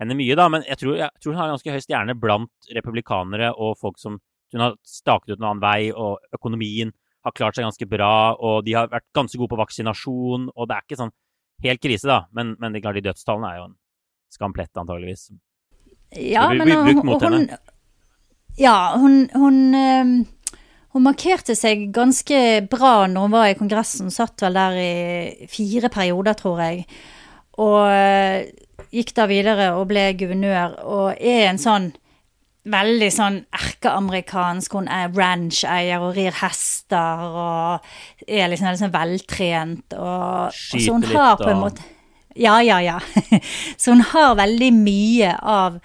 henne 0.00 0.16
mye, 0.18 0.36
da. 0.38 0.48
Men 0.52 0.64
jeg 0.68 0.80
tror, 0.80 0.96
jeg 1.00 1.22
tror 1.22 1.34
hun 1.34 1.40
har 1.40 1.52
ganske 1.54 1.74
høy 1.74 1.82
stjerne 1.84 2.16
blant 2.20 2.72
republikanere 2.76 3.52
og 3.54 3.76
folk 3.80 4.00
som 4.02 4.20
Hun 4.54 4.62
har 4.62 4.76
staket 4.86 5.32
ut 5.32 5.40
en 5.40 5.44
annen 5.48 5.60
vei, 5.60 5.90
og 5.90 6.22
økonomien 6.32 6.92
har 7.26 7.32
klart 7.34 7.56
seg 7.58 7.64
ganske 7.66 7.88
bra, 7.90 8.36
og 8.38 8.60
de 8.62 8.76
har 8.76 8.86
vært 8.92 9.08
ganske 9.18 9.40
gode 9.40 9.50
på 9.50 9.58
vaksinasjon, 9.58 10.44
og 10.54 10.68
det 10.70 10.76
er 10.76 10.84
ikke 10.84 10.98
sånn 11.00 11.10
helt 11.66 11.82
krise, 11.82 12.06
da. 12.06 12.20
Men, 12.30 12.52
men 12.62 12.76
de, 12.76 12.80
de 12.80 13.02
dødstallene 13.08 13.50
er 13.50 13.58
jo 13.58 13.64
en 13.66 13.74
skamplett, 14.32 14.70
antageligvis. 14.78 15.32
Ja, 16.14 16.46
men 16.54 16.70
hun, 16.70 17.10
hun, 17.10 17.50
Ja, 18.56 18.76
hun, 18.94 19.18
hun, 19.34 19.58
ehm, 19.74 20.14
hun 20.94 21.04
markerte 21.04 21.56
seg 21.58 21.88
ganske 21.96 22.38
bra 22.70 23.08
når 23.10 23.26
hun 23.26 23.34
var 23.34 23.50
i 23.50 23.58
Kongressen. 23.58 24.14
Satt 24.14 24.46
vel 24.46 24.56
der 24.56 24.78
i 24.80 25.50
fire 25.50 25.90
perioder, 25.92 26.38
tror 26.38 26.62
jeg. 26.62 26.86
Og 27.58 27.82
gikk 28.94 29.14
da 29.16 29.26
videre 29.30 29.70
og 29.76 29.88
ble 29.90 30.10
guvernør, 30.18 30.76
og 30.84 31.20
er 31.20 31.48
en 31.50 31.60
sånn 31.60 31.92
veldig 32.66 33.08
sånn 33.14 33.36
erkeamerikansk. 33.54 34.74
Hun 34.74 34.88
er 34.90 35.12
ranch-eier 35.14 36.02
og 36.02 36.16
rir 36.16 36.34
hester 36.40 37.22
og 37.26 38.26
er 38.26 38.50
liksom, 38.50 38.72
liksom 38.72 38.94
veltrent. 38.94 39.94
Og, 39.94 40.50
og 40.50 40.82
så 40.82 40.96
hun 40.96 41.06
har 41.12 41.38
på 41.40 41.50
en 41.52 41.62
måte 41.62 41.92
Ja, 42.36 42.58
ja, 42.60 42.80
ja. 42.84 42.98
så 43.80 43.94
hun 43.94 44.04
har 44.12 44.34
veldig 44.36 44.72
mye 44.76 45.30
av 45.40 45.78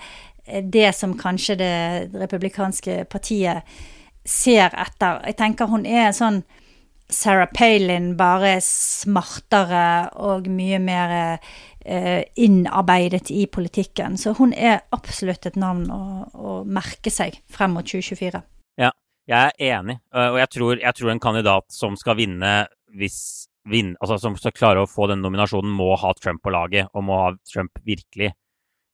det 0.46 0.90
som 0.98 1.14
kanskje 1.16 1.56
det 1.62 1.76
republikanske 2.18 3.06
partiet 3.08 3.64
ser 4.28 4.74
etter. 4.76 5.22
Jeg 5.30 5.38
tenker 5.40 5.70
hun 5.72 5.86
er 5.88 6.12
sånn 6.16 6.42
Sarah 7.12 7.50
Palin, 7.52 8.14
bare 8.18 8.56
smartere 8.66 10.10
og 10.24 10.48
mye 10.52 10.80
mer 10.82 11.14
eh, 11.20 12.24
innarbeidet 12.40 13.30
i 13.36 13.46
politikken. 13.52 14.18
Så 14.18 14.34
hun 14.40 14.56
er 14.56 14.82
absolutt 14.96 15.46
et 15.50 15.60
navn 15.60 15.90
å, 15.92 16.02
å 16.32 16.56
merke 16.66 17.14
seg 17.14 17.42
frem 17.52 17.76
mot 17.78 17.88
2024. 17.88 18.42
Ja, 18.82 18.92
jeg 19.30 19.54
er 19.60 19.78
enig, 19.78 20.00
og 20.16 20.40
jeg 20.42 20.54
tror, 20.56 20.76
jeg 20.82 20.98
tror 20.98 21.14
en 21.14 21.24
kandidat 21.24 21.68
som 21.76 21.98
skal 22.00 22.18
vinne 22.20 22.54
hvis 22.98 23.22
vin, 23.70 23.94
altså 24.02 24.18
som 24.22 24.38
skal 24.40 24.56
klare 24.56 24.84
å 24.84 24.90
få 24.90 25.08
den 25.12 25.22
nominasjonen, 25.24 25.72
må 25.72 25.94
ha 26.00 26.14
Trump 26.18 26.42
på 26.44 26.54
laget 26.54 26.90
og 26.96 27.06
må 27.06 27.20
ha 27.20 27.30
Trump 27.48 27.78
virkelig, 27.86 28.32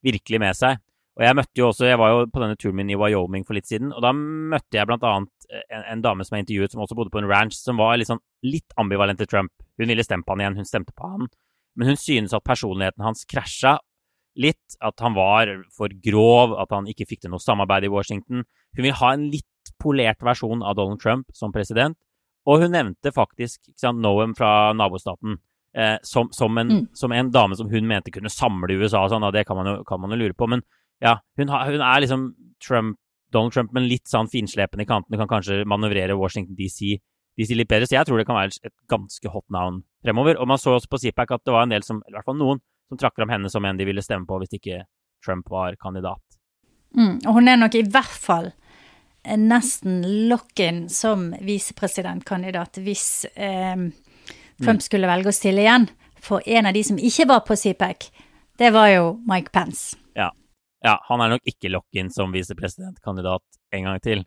virkelig 0.04 0.42
med 0.42 0.58
seg. 0.58 0.82
Og 1.18 1.24
Jeg 1.26 1.34
møtte 1.34 1.58
jo 1.58 1.68
også, 1.72 1.88
jeg 1.88 1.98
var 1.98 2.12
jo 2.12 2.26
på 2.30 2.40
denne 2.44 2.54
turen 2.54 2.76
min 2.78 2.92
i 2.94 2.96
Wyoming 2.98 3.42
for 3.46 3.58
litt 3.58 3.66
siden, 3.66 3.90
og 3.90 4.04
da 4.04 4.12
møtte 4.14 4.78
jeg 4.78 4.86
bl.a. 4.86 5.14
En, 5.18 5.82
en 5.82 6.04
dame 6.04 6.22
som 6.22 6.36
jeg 6.36 6.44
intervjuet, 6.44 6.70
som 6.70 6.84
også 6.84 6.94
bodde 6.94 7.10
på 7.10 7.18
en 7.18 7.26
ranch, 7.26 7.56
som 7.58 7.80
var 7.80 7.96
litt, 7.98 8.06
sånn, 8.06 8.22
litt 8.46 8.76
ambivalent 8.78 9.18
til 9.18 9.26
Trump. 9.30 9.50
Hun 9.80 9.90
ville 9.90 10.04
stemme 10.06 10.22
på 10.22 10.36
han 10.36 10.44
igjen, 10.44 10.58
hun 10.60 10.68
stemte 10.68 10.94
på 10.94 11.10
han. 11.10 11.26
Men 11.78 11.90
hun 11.90 11.98
synes 11.98 12.34
at 12.36 12.46
personligheten 12.46 13.02
hans 13.02 13.26
krasja 13.26 13.80
litt, 14.38 14.78
at 14.84 15.02
han 15.02 15.16
var 15.18 15.50
for 15.74 15.90
grov, 16.04 16.54
at 16.62 16.70
han 16.74 16.86
ikke 16.90 17.08
fikk 17.10 17.24
til 17.24 17.34
noe 17.34 17.42
samarbeid 17.42 17.88
i 17.88 17.92
Washington. 17.92 18.46
Hun 18.78 18.86
vil 18.86 18.96
ha 19.00 19.12
en 19.16 19.26
litt 19.32 19.72
polert 19.82 20.22
versjon 20.22 20.62
av 20.62 20.78
Donald 20.78 21.02
Trump 21.02 21.34
som 21.34 21.54
president. 21.54 21.98
Og 22.48 22.62
hun 22.62 22.72
nevnte 22.72 23.12
faktisk 23.12 23.60
sant, 23.76 24.00
Noam 24.00 24.34
fra 24.38 24.70
nabostaten 24.76 25.36
eh, 25.76 25.96
som, 26.06 26.30
som, 26.32 26.54
en, 26.58 26.70
mm. 26.70 26.84
som, 26.96 27.12
en, 27.12 27.32
dame 27.34 27.58
som 27.58 27.68
hun 27.70 27.88
mente 27.88 28.14
kunne 28.14 28.32
samle 28.32 28.78
USA. 28.78 29.04
Sånn, 29.10 29.26
og 29.26 29.34
det 29.36 29.44
kan 29.48 29.58
man, 29.58 29.72
jo, 29.72 29.82
kan 29.88 30.00
man 30.02 30.14
jo 30.14 30.20
lure 30.22 30.36
på. 30.38 30.48
Men 30.50 30.64
ja, 31.04 31.18
hun, 31.38 31.52
har, 31.52 31.68
hun 31.70 31.84
er 31.84 32.02
liksom 32.02 32.24
Trump, 32.64 32.98
Donald 33.32 33.54
Trump, 33.54 33.74
men 33.76 33.86
litt 33.90 34.08
sånn 34.08 34.30
finslepen 34.30 34.82
i 34.82 34.88
kantene. 34.88 35.20
Kan 35.20 35.30
kanskje 35.30 35.62
manøvrere 35.68 36.16
Washington 36.18 36.56
DC 36.58 36.96
DC 37.38 37.54
litt 37.54 37.70
bedre. 37.70 37.86
Så 37.86 37.96
jeg 37.96 38.08
tror 38.08 38.20
det 38.20 38.26
kan 38.28 38.38
være 38.38 38.56
et 38.66 38.74
ganske 38.90 39.32
hot 39.32 39.46
navn 39.54 39.82
fremover. 40.04 40.38
Og 40.40 40.48
man 40.50 40.60
så 40.60 40.74
også 40.76 40.90
på 40.90 41.00
CPAC 41.04 41.36
at 41.36 41.44
det 41.46 41.54
var 41.54 41.66
en 41.66 41.74
del 41.74 41.86
som, 41.86 42.00
i 42.06 42.14
hvert 42.14 42.26
fall 42.26 42.38
noen, 42.38 42.62
som 42.90 43.00
trakk 43.00 43.18
fram 43.18 43.32
henne 43.32 43.50
som 43.52 43.66
en 43.68 43.78
de 43.78 43.86
ville 43.86 44.02
stemme 44.04 44.26
på 44.28 44.40
hvis 44.42 44.56
ikke 44.58 44.82
Trump 45.24 45.50
var 45.52 45.76
kandidat. 45.80 46.22
Mm, 46.96 47.18
og 47.26 47.32
hun 47.36 47.50
er 47.50 47.60
nok 47.60 47.76
i 47.76 47.84
hvert 47.84 48.16
fall 48.16 48.52
nesten 49.28 50.00
lock-in 50.30 50.86
som 50.88 51.28
visepresidentkandidat 51.44 52.78
hvis 52.80 53.26
eh, 53.34 53.90
Trump 54.56 54.78
mm. 54.80 54.84
skulle 54.86 55.10
velge 55.10 55.28
å 55.28 55.36
stille 55.36 55.66
igjen. 55.66 55.88
For 56.18 56.42
en 56.48 56.70
av 56.70 56.74
de 56.74 56.82
som 56.86 56.98
ikke 56.98 57.28
var 57.30 57.44
på 57.46 57.58
CPAC, 57.58 58.08
det 58.58 58.72
var 58.74 58.88
jo 58.90 59.10
Mike 59.28 59.52
Pence. 59.54 59.98
Ja. 60.18 60.32
Ja 60.84 60.98
han 61.08 61.22
er 61.22 61.34
nok 61.34 61.48
ikke 61.48 61.70
lock-in 61.72 62.10
som 62.14 62.34
visepresidentkandidat 62.34 63.44
en 63.74 63.88
gang 63.88 64.02
til. 64.04 64.24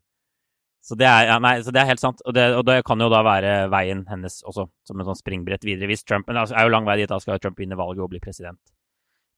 Så 0.81 0.97
det, 0.97 1.05
er, 1.05 1.27
ja, 1.29 1.35
nei, 1.37 1.59
så 1.61 1.69
det 1.69 1.77
er, 1.83 1.91
helt 1.91 2.01
sant, 2.01 2.23
og 2.25 2.33
det, 2.33 2.47
og 2.57 2.63
det, 2.65 2.79
kan 2.87 3.01
jo 3.03 3.07
da 3.13 3.19
være 3.21 3.51
veien 3.69 4.01
hennes 4.09 4.39
også, 4.49 4.65
som 4.87 4.97
en 4.97 5.11
sånn 5.11 5.19
springbrett 5.19 5.65
videre. 5.67 5.91
Hvis 5.91 6.01
Trump, 6.01 6.25
Men 6.25 6.39
det 6.39 6.55
er 6.57 6.65
jo 6.65 6.73
lang 6.73 6.87
vei 6.89 6.95
dit, 7.03 7.09
da 7.11 7.19
skal 7.21 7.37
Trump 7.41 7.61
vinne 7.61 7.77
valget 7.77 8.01
og 8.01 8.09
bli 8.09 8.21
president. 8.23 8.57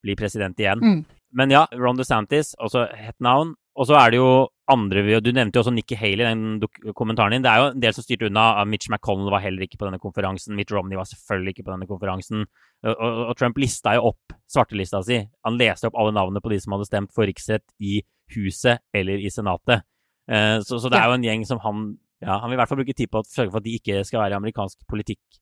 Bli 0.08 0.16
president 0.20 0.62
igjen. 0.64 0.80
Mm. 0.80 1.02
Men 1.34 1.54
ja, 1.54 1.66
Ron 1.74 1.98
DeSantis, 1.98 2.54
også 2.62 2.88
het 2.94 3.18
navn. 3.24 3.56
Og 3.74 3.88
så 3.90 3.96
er 3.98 4.12
det 4.14 4.20
jo 4.20 4.50
andre 4.70 5.20
Du 5.20 5.32
nevnte 5.34 5.58
jo 5.58 5.64
også 5.64 5.74
Nikki 5.74 5.96
Haley, 5.98 6.24
den 6.24 6.94
kommentaren 6.96 7.34
din. 7.34 7.44
Det 7.44 7.50
er 7.52 7.60
jo 7.60 7.70
en 7.72 7.82
del 7.82 7.96
som 7.96 8.06
styrte 8.06 8.30
unna. 8.30 8.64
Mitch 8.70 8.90
McConnell 8.90 9.34
var 9.34 9.42
heller 9.44 9.66
ikke 9.66 9.80
på 9.82 9.88
denne 9.88 10.00
konferansen. 10.00 10.56
Mitt 10.56 10.72
Romney 10.72 10.98
var 11.00 11.10
selvfølgelig 11.10 11.56
ikke 11.56 11.66
på 11.68 11.74
denne 11.74 11.90
konferansen. 11.90 12.46
Og, 12.86 13.02
og 13.32 13.34
Trump 13.40 13.58
lista 13.60 13.96
jo 13.98 14.12
opp 14.12 14.38
svartelista 14.52 15.02
si. 15.04 15.20
Han 15.48 15.58
leste 15.60 15.90
opp 15.90 15.98
alle 16.00 16.14
navnene 16.16 16.44
på 16.44 16.54
de 16.54 16.62
som 16.64 16.78
hadde 16.78 16.88
stemt 16.88 17.14
for 17.16 17.28
riksrett 17.28 17.66
i 17.82 18.00
Huset 18.36 18.84
eller 18.96 19.20
i 19.20 19.34
Senatet. 19.34 19.84
Eh, 20.30 20.60
så, 20.64 20.78
så, 20.80 20.92
det 20.92 21.02
er 21.02 21.10
jo 21.10 21.18
en 21.18 21.26
gjeng 21.26 21.42
som 21.44 21.60
han 21.60 21.80
ja, 22.24 22.38
Han 22.40 22.48
vil 22.48 22.56
i 22.56 22.60
hvert 22.62 22.70
fall 22.72 22.80
bruke 22.80 22.94
tid 22.96 23.10
på 23.12 23.20
å 23.20 23.28
sørge 23.28 23.52
for 23.52 23.60
at 23.60 23.66
de 23.66 23.74
ikke 23.76 24.06
skal 24.08 24.22
være 24.22 24.38
i 24.38 24.40
amerikansk 24.40 24.86
politikk, 24.88 25.42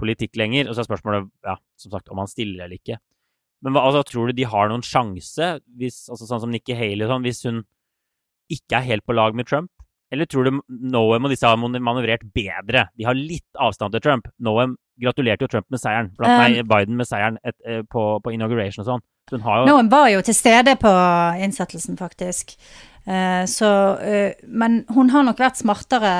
politikk 0.00 0.38
lenger. 0.40 0.70
Og 0.70 0.76
så 0.76 0.84
er 0.84 0.88
spørsmålet 0.88 1.28
ja, 1.44 1.58
som 1.82 1.92
sagt, 1.92 2.08
om 2.14 2.22
han 2.22 2.30
stiller 2.30 2.64
eller 2.64 2.78
ikke. 2.78 3.02
Men 3.62 3.78
altså, 3.78 4.02
tror 4.06 4.28
du 4.28 4.36
de 4.36 4.48
har 4.48 4.70
noen 4.70 4.82
sjanse, 4.86 5.54
hvis, 5.78 6.04
altså, 6.10 6.26
sånn 6.26 6.42
som 6.44 6.52
Nikki 6.52 6.74
Haley 6.76 7.08
sånn, 7.10 7.24
hvis 7.26 7.44
hun 7.46 7.62
ikke 8.52 8.80
er 8.80 8.88
helt 8.90 9.06
på 9.06 9.16
lag 9.16 9.36
med 9.38 9.48
Trump? 9.48 9.70
Eller 10.12 10.28
tror 10.28 10.44
du 10.44 10.58
Noam 10.68 11.24
og 11.24 11.32
disse 11.32 11.48
har 11.48 11.56
manøvrert 11.56 12.26
bedre? 12.36 12.84
De 12.98 13.06
har 13.08 13.16
litt 13.16 13.48
avstand 13.56 13.94
til 13.94 14.02
Trump. 14.04 14.28
Noam 14.44 14.74
gratulerte 15.00 15.46
jo 15.46 15.52
Trump 15.54 15.68
med 15.72 15.80
seieren, 15.80 16.10
blant 16.18 16.58
um, 16.58 16.68
Biden 16.68 16.98
med 16.98 17.08
seieren 17.08 17.38
et, 17.40 17.54
et, 17.64 17.78
eh, 17.78 17.84
på, 17.88 18.02
på, 18.22 18.32
inauguration 18.34 18.84
og 18.84 18.90
sånn. 18.90 19.04
Så 19.30 19.38
jo... 19.40 19.68
Noam 19.70 19.88
var 19.88 20.10
jo 20.12 20.20
til 20.26 20.36
stede 20.36 20.74
på 20.82 20.92
innsettelsen, 21.40 21.96
faktisk. 21.96 22.52
Uh, 23.06 23.48
så, 23.48 23.70
uh, 24.02 24.44
men 24.46 24.82
hun 24.92 25.14
har 25.14 25.24
nok 25.26 25.40
vært 25.40 25.62
smartere 25.62 26.12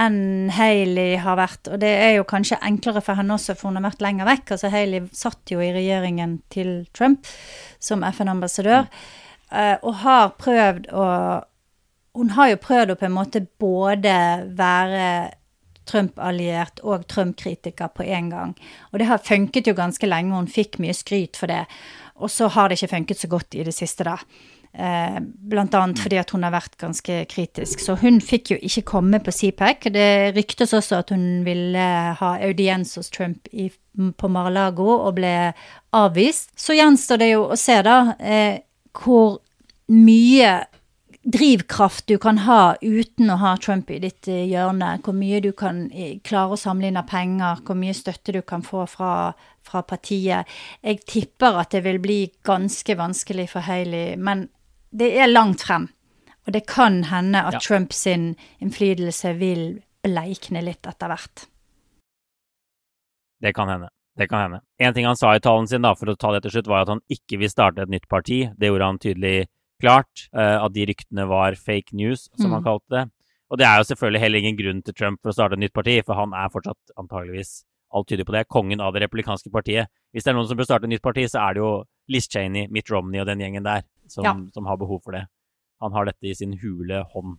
enn 0.00 0.50
Hailey 0.54 1.18
har 1.20 1.38
vært. 1.40 1.68
Og 1.68 1.80
det 1.82 1.90
er 1.90 2.14
jo 2.16 2.28
kanskje 2.28 2.60
enklere 2.66 3.02
for 3.04 3.18
henne 3.20 3.36
også, 3.36 3.56
for 3.58 3.70
hun 3.70 3.80
har 3.80 3.88
vært 3.90 4.04
lenger 4.04 4.28
vekk. 4.28 4.54
Altså 4.56 4.70
Hailey 4.72 5.08
satt 5.16 5.52
jo 5.52 5.60
i 5.62 5.72
regjeringen 5.76 6.38
til 6.52 6.72
Trump 6.96 7.28
som 7.82 8.04
FN-ambassadør, 8.06 8.88
mm. 9.50 9.82
og 9.82 9.94
har 10.04 10.34
prøvd 10.40 10.90
å 10.94 11.06
Hun 12.18 12.32
har 12.34 12.48
jo 12.50 12.56
prøvd 12.58 12.90
å 12.90 12.94
på 12.98 13.06
en 13.06 13.12
måte 13.14 13.40
både 13.62 14.12
være 14.58 15.04
Trump-alliert 15.86 16.80
og 16.82 17.06
Trump-kritiker 17.06 17.92
på 17.94 18.02
en 18.02 18.30
gang. 18.32 18.54
Og 18.90 18.98
det 18.98 19.06
har 19.06 19.22
funket 19.22 19.70
jo 19.70 19.76
ganske 19.78 20.06
lenge, 20.06 20.34
hun 20.34 20.50
fikk 20.50 20.80
mye 20.82 20.94
skryt 20.96 21.38
for 21.38 21.50
det. 21.50 21.64
Og 22.20 22.30
så 22.32 22.48
har 22.52 22.68
det 22.68 22.78
ikke 22.78 22.94
funket 22.96 23.22
så 23.22 23.30
godt 23.30 23.56
i 23.58 23.64
det 23.66 23.74
siste, 23.76 24.06
da. 24.06 24.16
Eh, 24.70 25.16
blant 25.50 25.74
annet 25.74 25.98
fordi 25.98 26.20
at 26.20 26.30
hun 26.30 26.44
har 26.46 26.54
vært 26.54 26.76
ganske 26.78 27.24
kritisk. 27.30 27.82
Så 27.82 27.96
hun 27.98 28.20
fikk 28.22 28.52
jo 28.54 28.58
ikke 28.62 28.86
komme 28.92 29.18
på 29.24 29.34
CPAC. 29.34 29.88
Det 29.90 30.10
ryktes 30.36 30.74
også 30.76 31.00
at 31.02 31.10
hun 31.10 31.42
ville 31.46 31.86
ha 32.20 32.32
audiens 32.46 32.94
hos 33.00 33.10
Trump 33.10 33.50
i, 33.50 33.70
på 33.98 34.30
Mar-a-Lago 34.30 34.86
og 34.92 35.16
ble 35.18 35.34
avvist. 35.96 36.52
Så 36.54 36.78
gjenstår 36.78 37.22
det 37.24 37.32
jo 37.32 37.48
å 37.50 37.58
se, 37.58 37.80
da, 37.82 37.98
eh, 38.22 38.60
hvor 38.94 39.40
mye 39.90 40.52
drivkraft 41.22 42.06
du 42.06 42.16
kan 42.18 42.38
ha 42.46 42.76
uten 42.80 43.30
å 43.30 43.36
ha 43.42 43.56
Trump 43.60 43.90
i 43.90 43.98
ditt 44.00 44.28
eh, 44.28 44.46
hjørne. 44.48 44.94
Hvor 45.04 45.16
mye 45.16 45.40
du 45.44 45.50
kan 45.56 45.84
klare 46.24 46.56
å 46.56 46.60
samle 46.60 46.88
inn 46.88 47.00
av 47.00 47.08
penger, 47.10 47.60
hvor 47.66 47.78
mye 47.78 47.96
støtte 47.96 48.34
du 48.36 48.40
kan 48.42 48.64
få 48.64 48.86
fra, 48.88 49.32
fra 49.66 49.84
partiet. 49.84 50.48
Jeg 50.80 51.04
tipper 51.04 51.60
at 51.60 51.76
det 51.76 51.84
vil 51.84 52.00
bli 52.02 52.20
ganske 52.46 52.96
vanskelig 52.96 53.50
for 53.52 53.66
Haley, 53.68 54.16
men 54.16 54.48
det 54.90 55.12
er 55.20 55.30
langt 55.30 55.66
frem. 55.68 55.90
Og 56.48 56.54
det 56.56 56.64
kan 56.66 57.02
hende 57.10 57.44
at 57.46 57.58
ja. 57.58 57.62
Trumps 57.62 58.06
innflytelse 58.08 59.36
vil 59.38 59.64
bleikne 60.00 60.64
litt 60.64 60.86
etter 60.88 61.12
hvert. 61.12 61.46
Det 63.40 63.52
kan 63.56 63.68
hende. 63.68 63.90
Det 64.16 64.26
kan 64.28 64.42
hende. 64.42 64.60
En 64.80 64.94
ting 64.96 65.06
han 65.06 65.16
sa 65.16 65.34
i 65.36 65.40
talen 65.40 65.68
sin, 65.68 65.84
da, 65.84 65.94
for 65.96 66.10
å 66.10 66.16
ta 66.18 66.32
det 66.34 66.42
til 66.44 66.56
slutt, 66.56 66.68
var 66.68 66.84
at 66.84 66.92
han 66.92 67.04
ikke 67.12 67.38
vil 67.40 67.52
starte 67.52 67.84
et 67.84 67.92
nytt 67.92 68.08
parti. 68.10 68.42
Det 68.56 68.68
gjorde 68.68 68.88
han 68.88 68.98
tydelig 69.00 69.36
klart. 69.82 70.28
Uh, 70.36 70.60
at 70.64 70.74
de 70.76 70.86
ryktene 70.90 71.26
var 71.30 71.56
fake 71.58 71.96
news, 71.96 72.28
som 72.36 72.50
mm. 72.50 72.58
han 72.58 72.68
kalte 72.68 72.96
det. 72.96 73.06
Og 73.50 73.58
det 73.58 73.66
er 73.66 73.80
jo 73.80 73.88
selvfølgelig 73.88 74.22
heller 74.22 74.38
ingen 74.38 74.58
grunn 74.60 74.82
til 74.86 74.94
Trump 74.94 75.18
for 75.22 75.32
å 75.32 75.34
starte 75.34 75.58
et 75.58 75.64
nytt 75.64 75.74
parti, 75.74 75.96
for 76.06 76.18
han 76.18 76.34
er 76.38 76.52
fortsatt 76.54 76.94
antageligvis 77.00 77.64
alt 77.90 78.06
tyder 78.06 78.26
på 78.26 78.34
det, 78.36 78.44
kongen 78.46 78.80
av 78.80 78.94
det 78.94 79.02
republikanske 79.02 79.50
partiet. 79.50 79.90
Hvis 80.14 80.26
det 80.26 80.30
er 80.30 80.38
noen 80.38 80.46
som 80.46 80.58
bør 80.58 80.68
starte 80.68 80.86
et 80.86 80.92
nytt 80.92 81.02
parti, 81.02 81.24
så 81.26 81.42
er 81.42 81.56
det 81.56 81.64
jo 81.64 81.72
Liz 82.10 82.28
Cheney, 82.30 82.68
Mitt 82.70 82.90
Romney 82.90 83.22
og 83.22 83.26
den 83.26 83.42
gjengen 83.42 83.66
der 83.66 83.82
som, 84.06 84.24
Ja. 84.24 84.36
som 84.54 84.66
har 84.66 84.78
behov 84.78 85.02
for 85.02 85.12
det. 85.12 85.26
Han 85.80 85.92
har 85.92 86.04
dette 86.04 86.28
i 86.28 86.34
sin 86.34 86.58
hule 86.62 87.02
hånd. 87.12 87.38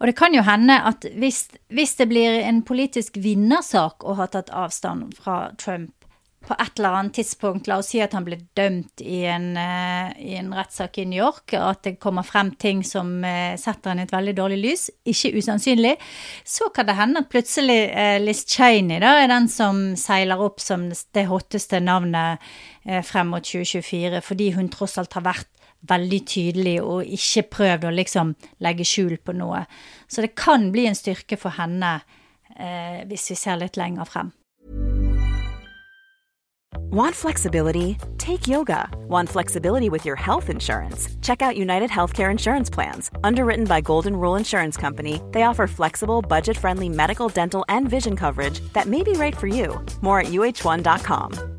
Og 0.00 0.06
det 0.06 0.16
kan 0.16 0.34
jo 0.34 0.42
hende 0.42 0.78
at 0.84 1.04
hvis, 1.16 1.48
hvis 1.68 1.96
det 1.96 2.08
blir 2.08 2.40
en 2.44 2.62
politisk 2.62 3.16
vinnersak 3.16 4.04
å 4.04 4.14
ha 4.14 4.26
tatt 4.26 4.50
avstand 4.50 5.16
fra 5.16 5.52
Trump 5.58 5.97
på 6.46 6.54
et 6.54 6.78
eller 6.78 6.94
annet 6.96 7.16
tidspunkt, 7.18 7.66
la 7.68 7.80
oss 7.82 7.90
si 7.92 8.00
at 8.00 8.14
han 8.16 8.24
ble 8.24 8.38
dømt 8.56 9.02
i 9.02 9.24
en, 9.28 9.50
eh, 9.58 10.12
i 10.22 10.36
en 10.38 10.52
rettssak 10.54 11.00
i 11.02 11.06
New 11.08 11.18
York, 11.18 11.52
og 11.58 11.66
at 11.72 11.82
det 11.84 11.98
kommer 12.00 12.26
frem 12.26 12.52
ting 12.54 12.84
som 12.86 13.24
eh, 13.26 13.56
setter 13.60 13.92
han 13.92 14.00
i 14.00 14.06
et 14.06 14.14
veldig 14.14 14.36
dårlig 14.38 14.58
lys, 14.62 14.86
ikke 15.08 15.34
usannsynlig, 15.36 15.96
så 16.46 16.70
kan 16.74 16.88
det 16.88 16.96
hende 16.98 17.24
at 17.24 17.30
plutselig 17.32 17.78
eh, 17.90 18.16
Liz 18.22 18.44
Cheney 18.48 19.02
da, 19.02 19.16
er 19.18 19.32
den 19.32 19.50
som 19.52 19.82
seiler 19.98 20.40
opp 20.40 20.62
som 20.62 20.88
det 20.88 21.26
hotteste 21.28 21.82
navnet 21.84 22.44
eh, 22.86 23.02
frem 23.04 23.34
mot 23.34 23.44
2024, 23.44 24.22
fordi 24.24 24.52
hun 24.56 24.70
tross 24.72 24.96
alt 25.02 25.18
har 25.18 25.26
vært 25.26 25.50
veldig 25.88 26.20
tydelig 26.26 26.78
og 26.82 27.06
ikke 27.18 27.46
prøvd 27.52 27.86
å 27.86 27.94
liksom 27.94 28.34
legge 28.64 28.86
skjul 28.88 29.18
på 29.22 29.34
noe. 29.38 29.64
Så 30.10 30.24
det 30.24 30.34
kan 30.38 30.70
bli 30.74 30.88
en 30.88 30.98
styrke 30.98 31.38
for 31.38 31.54
henne 31.58 31.98
eh, 32.56 33.04
hvis 33.08 33.30
vi 33.32 33.38
ser 33.38 33.60
litt 33.60 33.78
lenger 33.78 34.08
frem. 34.08 34.32
Want 36.76 37.14
flexibility? 37.14 37.96
Take 38.18 38.48
yoga. 38.48 38.88
Want 39.08 39.28
flexibility 39.28 39.90
with 39.90 40.04
your 40.06 40.16
health 40.16 40.50
insurance? 40.50 41.08
Check 41.22 41.42
out 41.42 41.56
United 41.56 41.90
Healthcare 41.90 42.30
Insurance 42.30 42.70
Plans. 42.70 43.10
Underwritten 43.24 43.64
by 43.64 43.80
Golden 43.80 44.16
Rule 44.16 44.36
Insurance 44.36 44.76
Company, 44.76 45.20
they 45.32 45.42
offer 45.42 45.66
flexible, 45.66 46.22
budget 46.22 46.56
friendly 46.56 46.88
medical, 46.88 47.28
dental, 47.28 47.64
and 47.68 47.88
vision 47.88 48.16
coverage 48.16 48.60
that 48.72 48.86
may 48.86 49.02
be 49.02 49.12
right 49.12 49.36
for 49.36 49.46
you. 49.46 49.84
More 50.00 50.20
at 50.20 50.28
uh1.com. 50.28 51.58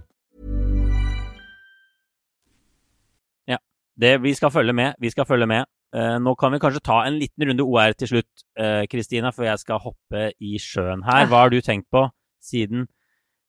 Det, 3.99 4.17
vi 4.23 4.33
skal 4.33 4.51
følge 4.51 4.73
med. 4.73 4.93
Vi 4.99 5.09
skal 5.09 5.25
følge 5.25 5.47
med. 5.47 5.65
Uh, 5.95 6.19
nå 6.23 6.35
kan 6.39 6.53
vi 6.53 6.59
kanskje 6.61 6.79
ta 6.85 7.01
en 7.07 7.17
liten 7.19 7.47
runde 7.49 7.63
OR 7.65 7.95
til 7.97 8.07
slutt, 8.07 8.29
Kristina, 8.55 8.85
Kristina, 8.91 9.31
før 9.35 9.43
jeg 9.43 9.59
skal 9.59 9.81
hoppe 9.83 10.31
i 10.39 10.59
sjøen 10.61 11.03
her. 11.03 11.25
Hva 11.27 11.43
har 11.43 11.51
du 11.51 11.59
tenkt 11.61 11.89
på 11.91 12.05
siden, 12.43 12.87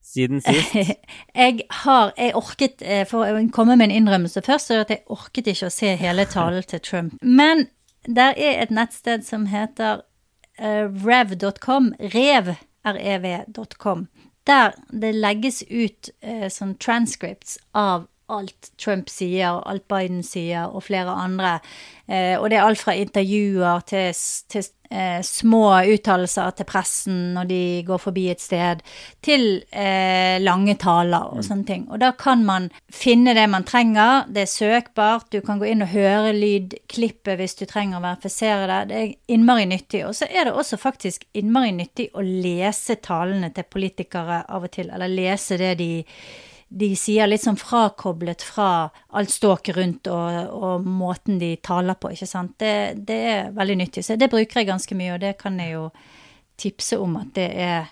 siden 0.04 0.40
sist? 0.40 0.74
Jeg 1.34 1.60
har 1.84 2.12
Jeg 2.16 2.34
orket, 2.34 2.82
eh, 2.82 3.06
for 3.08 3.26
å 3.26 3.42
komme 3.52 3.76
med 3.76 3.90
en 3.90 3.96
innrømmelse 4.02 4.42
først, 4.46 4.66
så 4.66 4.74
er 4.74 4.78
det 4.78 4.86
at 4.86 4.94
jeg 4.94 5.04
orket 5.16 5.50
ikke 5.52 5.68
å 5.68 5.74
se 5.74 5.94
hele 5.96 6.24
talen 6.24 6.62
til 6.62 6.80
Trump. 6.80 7.14
Men 7.22 7.66
der 8.06 8.34
er 8.36 8.62
et 8.62 8.70
nettsted 8.70 9.26
som 9.26 9.46
heter 9.46 10.02
uh, 10.60 10.86
rev.com. 11.06 11.92
Rev, 12.14 12.54
rev.com. 12.84 14.06
Der 14.46 14.72
det 14.90 15.14
legges 15.14 15.62
ut 15.70 16.10
uh, 16.24 16.48
sånn 16.48 16.76
transcripts 16.80 17.58
av 17.76 18.08
alt 18.30 18.72
Trump 18.80 19.10
sier, 19.12 19.60
alt 19.66 19.86
Biden 19.90 20.22
sier, 20.26 20.70
og 20.70 20.84
flere 20.86 21.14
andre. 21.14 21.58
Eh, 22.10 22.36
og 22.40 22.50
det 22.50 22.58
er 22.58 22.66
alt 22.66 22.80
fra 22.80 22.96
intervjuer 22.98 23.84
til, 23.86 24.08
til 24.50 24.64
eh, 24.90 25.20
små 25.22 25.62
uttalelser 25.92 26.56
til 26.58 26.66
pressen 26.66 27.18
når 27.36 27.50
de 27.50 27.60
går 27.86 28.00
forbi 28.02 28.24
et 28.32 28.42
sted, 28.42 28.82
til 29.22 29.46
eh, 29.70 30.40
lange 30.42 30.74
taler 30.80 31.36
og 31.36 31.44
sånne 31.46 31.68
ting. 31.68 31.86
Og 31.90 32.02
da 32.02 32.10
kan 32.18 32.42
man 32.46 32.66
finne 32.90 33.36
det 33.38 33.46
man 33.52 33.66
trenger. 33.68 34.26
Det 34.26 34.44
er 34.46 34.50
søkbart. 34.50 35.30
Du 35.30 35.38
kan 35.46 35.62
gå 35.62 35.70
inn 35.70 35.86
og 35.86 35.94
høre 35.94 36.34
lydklippet 36.34 37.38
hvis 37.38 37.58
du 37.60 37.64
trenger 37.70 38.00
å 38.00 38.04
verifisere 38.08 38.66
det. 38.72 38.82
Det 38.90 39.00
er 39.04 39.36
innmari 39.36 39.70
nyttig. 39.70 40.04
Og 40.08 40.18
så 40.18 40.26
er 40.26 40.48
det 40.48 40.56
også 40.58 40.80
faktisk 40.80 41.28
innmari 41.38 41.72
nyttig 41.78 42.10
å 42.14 42.26
lese 42.26 42.98
talene 42.98 43.52
til 43.54 43.70
politikere 43.70 44.44
av 44.50 44.66
og 44.66 44.74
til, 44.74 44.90
eller 44.90 45.10
lese 45.10 45.60
det 45.60 45.76
de 45.78 45.92
de 46.70 46.88
sier 46.94 47.26
litt 47.26 47.42
sånn 47.42 47.58
frakoblet 47.58 48.42
fra 48.46 48.66
alt 49.18 49.30
ståket 49.34 49.74
rundt 49.76 50.06
og, 50.06 50.36
og 50.54 50.84
måten 50.86 51.40
de 51.40 51.56
taler 51.66 51.96
på, 51.98 52.12
ikke 52.14 52.28
sant. 52.30 52.52
Det, 52.62 52.74
det 53.08 53.16
er 53.32 53.48
veldig 53.56 53.76
nyttig. 53.80 54.04
Så 54.06 54.14
det 54.20 54.28
bruker 54.30 54.60
jeg 54.62 54.68
ganske 54.68 54.94
mye, 54.94 55.16
og 55.16 55.20
det 55.24 55.32
kan 55.40 55.58
jeg 55.58 55.72
jo 55.74 55.88
tipse 56.60 56.98
om 57.00 57.16
at 57.18 57.32
det 57.34 57.48
er 57.58 57.88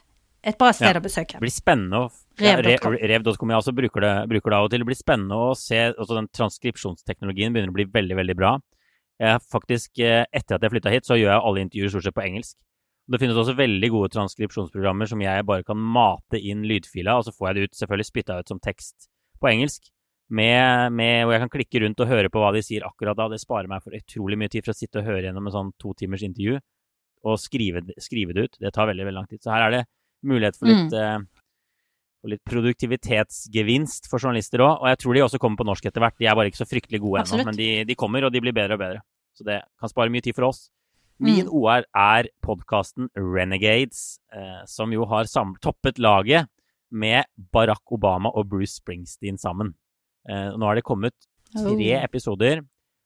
et 0.47 0.59
bra 0.61 0.71
sted 0.73 0.93
Ja. 0.95 1.01
å 1.01 1.03
besøke. 1.03 1.35
Det 1.41 1.43
blir 1.43 1.51
spennende 1.51 2.05
å 2.05 2.11
ja, 2.39 2.55
Rev.com. 2.63 2.95
Re- 2.95 3.09
Rev.com. 3.11 3.51
Jeg 3.51 3.59
også 3.59 3.75
bruker 3.75 4.05
det, 4.07 4.13
bruker 4.31 4.51
det 4.55 4.59
av 4.61 4.69
og 4.69 4.71
til. 4.71 4.85
Det 4.85 4.87
blir 4.93 5.01
spennende 5.01 5.35
å 5.49 5.51
se 5.59 5.81
altså 5.91 6.15
Den 6.15 6.29
transkripsjonsteknologien 6.39 7.53
begynner 7.53 7.73
å 7.73 7.79
bli 7.81 7.89
veldig, 7.91 8.17
veldig 8.21 8.37
bra. 8.39 8.53
Jeg 9.19 9.41
faktisk, 9.51 9.99
eh, 9.99 10.23
Etter 10.31 10.55
at 10.55 10.63
jeg 10.63 10.71
flytta 10.77 10.93
hit, 10.95 11.09
så 11.09 11.19
gjør 11.19 11.33
jeg 11.35 11.43
alle 11.51 11.65
intervjuer 11.67 11.91
stort 11.91 12.07
sett 12.07 12.15
på 12.15 12.23
engelsk. 12.23 12.55
Det 13.09 13.21
finnes 13.23 13.39
også 13.41 13.57
veldig 13.57 13.89
gode 13.95 14.11
transkripsjonsprogrammer 14.13 15.09
som 15.09 15.23
jeg 15.25 15.45
bare 15.49 15.65
kan 15.65 15.79
mate 15.81 16.41
inn 16.41 16.67
lydfila, 16.69 17.17
og 17.17 17.25
så 17.25 17.33
får 17.33 17.49
jeg 17.49 17.57
det 17.57 17.63
ut, 17.69 17.79
selvfølgelig 17.79 18.09
spytta 18.09 18.41
ut 18.43 18.53
som 18.53 18.61
tekst 18.61 19.09
på 19.41 19.49
engelsk. 19.53 19.89
Med, 20.29 20.93
med, 20.93 21.23
hvor 21.25 21.33
jeg 21.33 21.41
kan 21.47 21.53
klikke 21.55 21.81
rundt 21.87 22.03
og 22.05 22.11
høre 22.11 22.29
på 22.29 22.41
hva 22.43 22.51
de 22.53 22.61
sier 22.61 22.85
akkurat 22.85 23.17
da. 23.17 23.31
Det 23.33 23.41
sparer 23.41 23.71
meg 23.71 23.81
for 23.81 23.97
utrolig 23.97 24.37
mye 24.37 24.53
tid 24.53 24.67
for 24.67 24.75
å 24.75 24.77
sitte 24.77 25.01
og 25.01 25.09
høre 25.09 25.25
gjennom 25.25 25.49
en 25.49 25.55
sånn 25.55 25.71
to 25.81 25.95
timers 25.97 26.25
intervju 26.27 26.59
og 27.29 27.41
skrive, 27.41 27.81
skrive 27.97 28.37
det 28.37 28.45
ut. 28.45 28.59
Det 28.61 28.73
tar 28.77 28.91
veldig, 28.91 29.07
veldig 29.09 29.19
lang 29.23 29.29
tid. 29.31 29.41
Så 29.43 29.55
her 29.55 29.65
er 29.67 29.75
det 29.75 29.83
mulighet 30.29 30.59
for 30.59 30.69
litt, 30.69 30.93
eh, 30.93 31.17
for 32.21 32.35
litt 32.35 32.45
produktivitetsgevinst 32.51 34.11
for 34.11 34.21
journalister 34.21 34.63
òg. 34.67 34.83
Og 34.83 34.93
jeg 34.93 35.01
tror 35.03 35.17
de 35.17 35.25
også 35.25 35.41
kommer 35.43 35.63
på 35.63 35.69
norsk 35.71 35.89
etter 35.89 36.05
hvert. 36.05 36.19
De 36.21 36.29
er 36.29 36.37
bare 36.37 36.53
ikke 36.53 36.61
så 36.61 36.69
fryktelig 36.69 37.01
gode 37.03 37.25
ennå, 37.25 37.45
men 37.49 37.57
de, 37.59 37.71
de 37.89 37.99
kommer, 37.99 38.29
og 38.29 38.35
de 38.35 38.43
blir 38.45 38.57
bedre 38.57 38.77
og 38.77 38.85
bedre. 38.85 39.01
Så 39.33 39.49
det 39.49 39.63
kan 39.81 39.91
spare 39.91 40.13
mye 40.13 40.25
tid 40.25 40.37
for 40.37 40.51
oss. 40.51 40.69
Min 41.19 41.49
OR 41.51 41.83
er 41.99 42.29
podkasten 42.47 43.09
Renegades, 43.19 44.21
eh, 44.31 44.63
som 44.71 44.93
jo 44.95 45.07
har 45.11 45.27
toppet 45.63 45.99
laget 45.99 46.47
med 46.91 47.27
Barack 47.35 47.91
Obama 47.93 48.31
og 48.31 48.47
Bruce 48.49 48.79
Springsteen 48.79 49.39
sammen. 49.39 49.75
Eh, 50.29 50.55
nå 50.55 50.67
har 50.67 50.79
det 50.79 50.87
kommet 50.87 51.17
tre 51.51 51.91
episoder, 51.99 52.63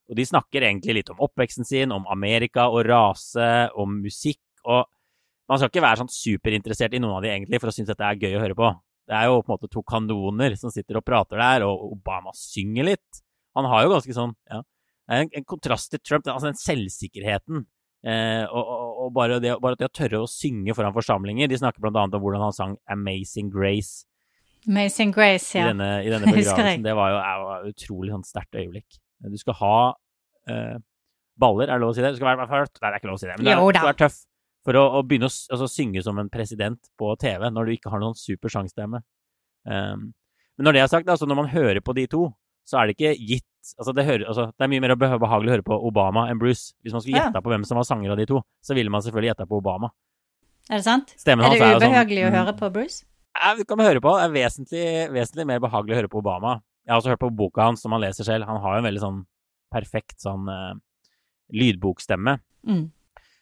og 0.09 0.15
de 0.19 0.25
snakker 0.29 0.61
egentlig 0.61 0.99
litt 0.99 1.09
om 1.09 1.23
oppveksten 1.25 1.65
sin, 1.65 1.91
om 1.91 2.05
Amerika 2.11 2.67
og 2.69 2.85
rase, 2.85 3.49
om 3.73 3.97
musikk. 4.03 4.41
Og 4.63 4.85
man 5.49 5.57
skal 5.57 5.71
ikke 5.71 5.83
være 5.83 6.03
sånn 6.03 6.13
superinteressert 6.13 6.93
i 6.93 7.01
noen 7.01 7.17
av 7.17 7.25
de 7.25 7.33
egentlig 7.33 7.59
for 7.63 7.71
å 7.71 7.75
synes 7.75 7.89
dette 7.89 8.05
er 8.05 8.21
gøy 8.21 8.37
å 8.37 8.43
høre 8.43 8.59
på. 8.59 8.69
Det 9.09 9.17
er 9.17 9.27
jo 9.27 9.41
på 9.41 9.49
en 9.49 9.57
måte 9.57 9.73
to 9.73 9.81
kanoner 9.83 10.53
som 10.59 10.71
sitter 10.71 11.01
og 11.01 11.07
prater 11.07 11.41
der, 11.41 11.65
og 11.65 11.97
Obama 11.97 12.31
synger 12.37 12.93
litt. 12.93 13.23
Han 13.57 13.65
har 13.69 13.83
jo 13.83 13.95
ganske 13.95 14.15
sånn 14.15 14.37
ja, 14.51 14.61
en, 15.09 15.33
en 15.33 15.45
kontrast 15.49 15.91
til 15.91 16.01
Trump, 16.03 16.29
altså 16.29 16.51
den 16.51 16.61
selvsikkerheten. 16.61 17.65
Eh, 18.03 18.43
og, 18.49 18.63
og, 18.63 18.95
og 19.05 19.13
bare, 19.15 19.37
det, 19.39 19.53
bare 19.63 19.79
det 19.79 19.87
å 19.87 19.93
tørre 19.95 20.23
å 20.23 20.29
synge 20.29 20.75
foran 20.75 20.95
forsamlinger. 20.95 21.47
De 21.51 21.59
snakker 21.59 21.83
bl.a. 21.83 22.03
om 22.03 22.23
hvordan 22.23 22.43
han 22.43 22.55
sang 22.55 22.75
'Amazing 22.91 23.51
Grace' 23.53 24.03
Amazing 24.67 25.11
Grace, 25.11 25.51
i 25.57 25.59
ja. 25.59 25.69
denne, 25.71 25.89
i 26.03 26.11
denne 26.11 26.27
begravelsen. 26.31 26.83
Det 26.85 26.95
var 26.95 27.11
jo 27.11 27.19
et 27.19 27.73
utrolig 27.73 28.13
sånn 28.13 28.27
sterkt 28.27 28.55
øyeblikk. 28.59 28.99
Du 29.23 29.39
skal 29.39 29.57
ha 29.59 29.77
eh, 30.51 30.77
baller, 31.39 31.67
er 31.67 31.79
det 31.79 31.83
lov 31.83 31.93
å 31.93 31.97
si 31.97 32.03
det? 32.03 32.13
Du 32.15 32.19
skal 32.19 32.31
være, 32.31 32.47
være, 32.47 32.69
nei, 32.69 32.85
det 32.85 32.91
er 32.91 33.01
ikke 33.01 33.11
lov 33.11 33.19
å 33.19 33.21
si 33.23 33.29
det. 33.29 33.37
Men 33.39 33.49
du 33.49 33.51
skal 33.75 33.89
være 33.89 34.01
tøff 34.05 34.19
for 34.63 34.79
å, 34.79 34.83
å 34.99 35.03
begynne 35.07 35.27
å 35.27 35.33
altså, 35.55 35.69
synge 35.71 36.03
som 36.05 36.19
en 36.21 36.31
president 36.31 36.79
på 36.99 37.11
TV 37.19 37.49
når 37.51 37.67
du 37.67 37.73
ikke 37.75 37.91
har 37.91 38.03
noen 38.03 38.15
super 38.19 38.51
sangstemme. 38.51 39.03
Um, 39.67 40.11
men 40.55 40.67
når 40.67 40.77
det 40.77 40.83
er 40.83 40.91
sagt, 40.91 41.11
altså, 41.11 41.27
når 41.27 41.41
man 41.41 41.51
hører 41.51 41.81
på 41.83 41.95
de 41.97 42.05
to, 42.11 42.27
så 42.67 42.79
er 42.79 42.87
det 42.87 42.95
ikke 42.95 43.15
gitt 43.19 43.47
altså, 43.79 43.93
det, 43.95 44.03
hører, 44.07 44.25
altså, 44.27 44.45
det 44.51 44.65
er 44.65 44.71
mye 44.73 44.83
mer 44.83 44.95
behagelig 44.99 45.51
å 45.51 45.55
høre 45.55 45.65
på 45.67 45.77
Obama 45.89 46.27
enn 46.31 46.39
Bruce. 46.41 46.73
Hvis 46.83 46.93
man 46.95 47.03
skulle 47.03 47.21
Ja. 47.21 47.31
på 47.41 47.51
hvem 47.53 47.65
som 47.65 47.79
var 47.79 47.87
sanger 47.87 48.11
av 48.11 48.19
de 48.19 48.25
to, 48.29 48.41
så 48.61 48.75
ville 48.77 48.91
man 48.93 49.01
selvfølgelig 49.01 49.31
gjetta 49.33 49.47
på 49.49 49.59
Obama. 49.61 49.89
Er 50.69 50.79
det 50.79 50.85
sant? 50.85 51.13
Stemmen 51.19 51.43
Er 51.45 51.49
hans 51.49 51.59
det 51.59 51.67
er 51.67 51.73
sånn, 51.79 51.81
ubehagelig 51.83 52.23
å 52.23 52.29
mm, 52.31 52.37
høre 52.39 52.53
på 52.59 52.71
Bruce? 52.75 53.03
ja, 53.33 53.53
vi 53.57 53.65
kan 53.65 53.79
høre 53.79 53.99
på. 54.03 54.11
Det 54.19 54.25
er 54.29 54.35
vesentlig, 54.37 54.85
vesentlig 55.11 55.45
mer 55.49 55.59
behagelig 55.59 55.95
å 55.95 55.99
høre 56.01 56.11
på 56.13 56.19
Obama. 56.21 56.61
Jeg 56.85 56.91
har 56.93 56.99
også 57.01 57.13
hørt 57.13 57.23
på 57.23 57.31
boka 57.35 57.63
hans, 57.69 57.81
som 57.81 57.91
han 57.95 58.01
leser 58.03 58.23
selv. 58.27 58.45
Han 58.45 58.61
har 58.61 58.75
jo 58.75 58.83
en 58.83 58.87
veldig 58.87 59.01
sånn 59.03 59.25
perfekt 59.73 60.19
sånn 60.21 60.47
uh, 60.51 60.73
lydbokstemme. 61.51 62.37
Mm. 62.67 62.83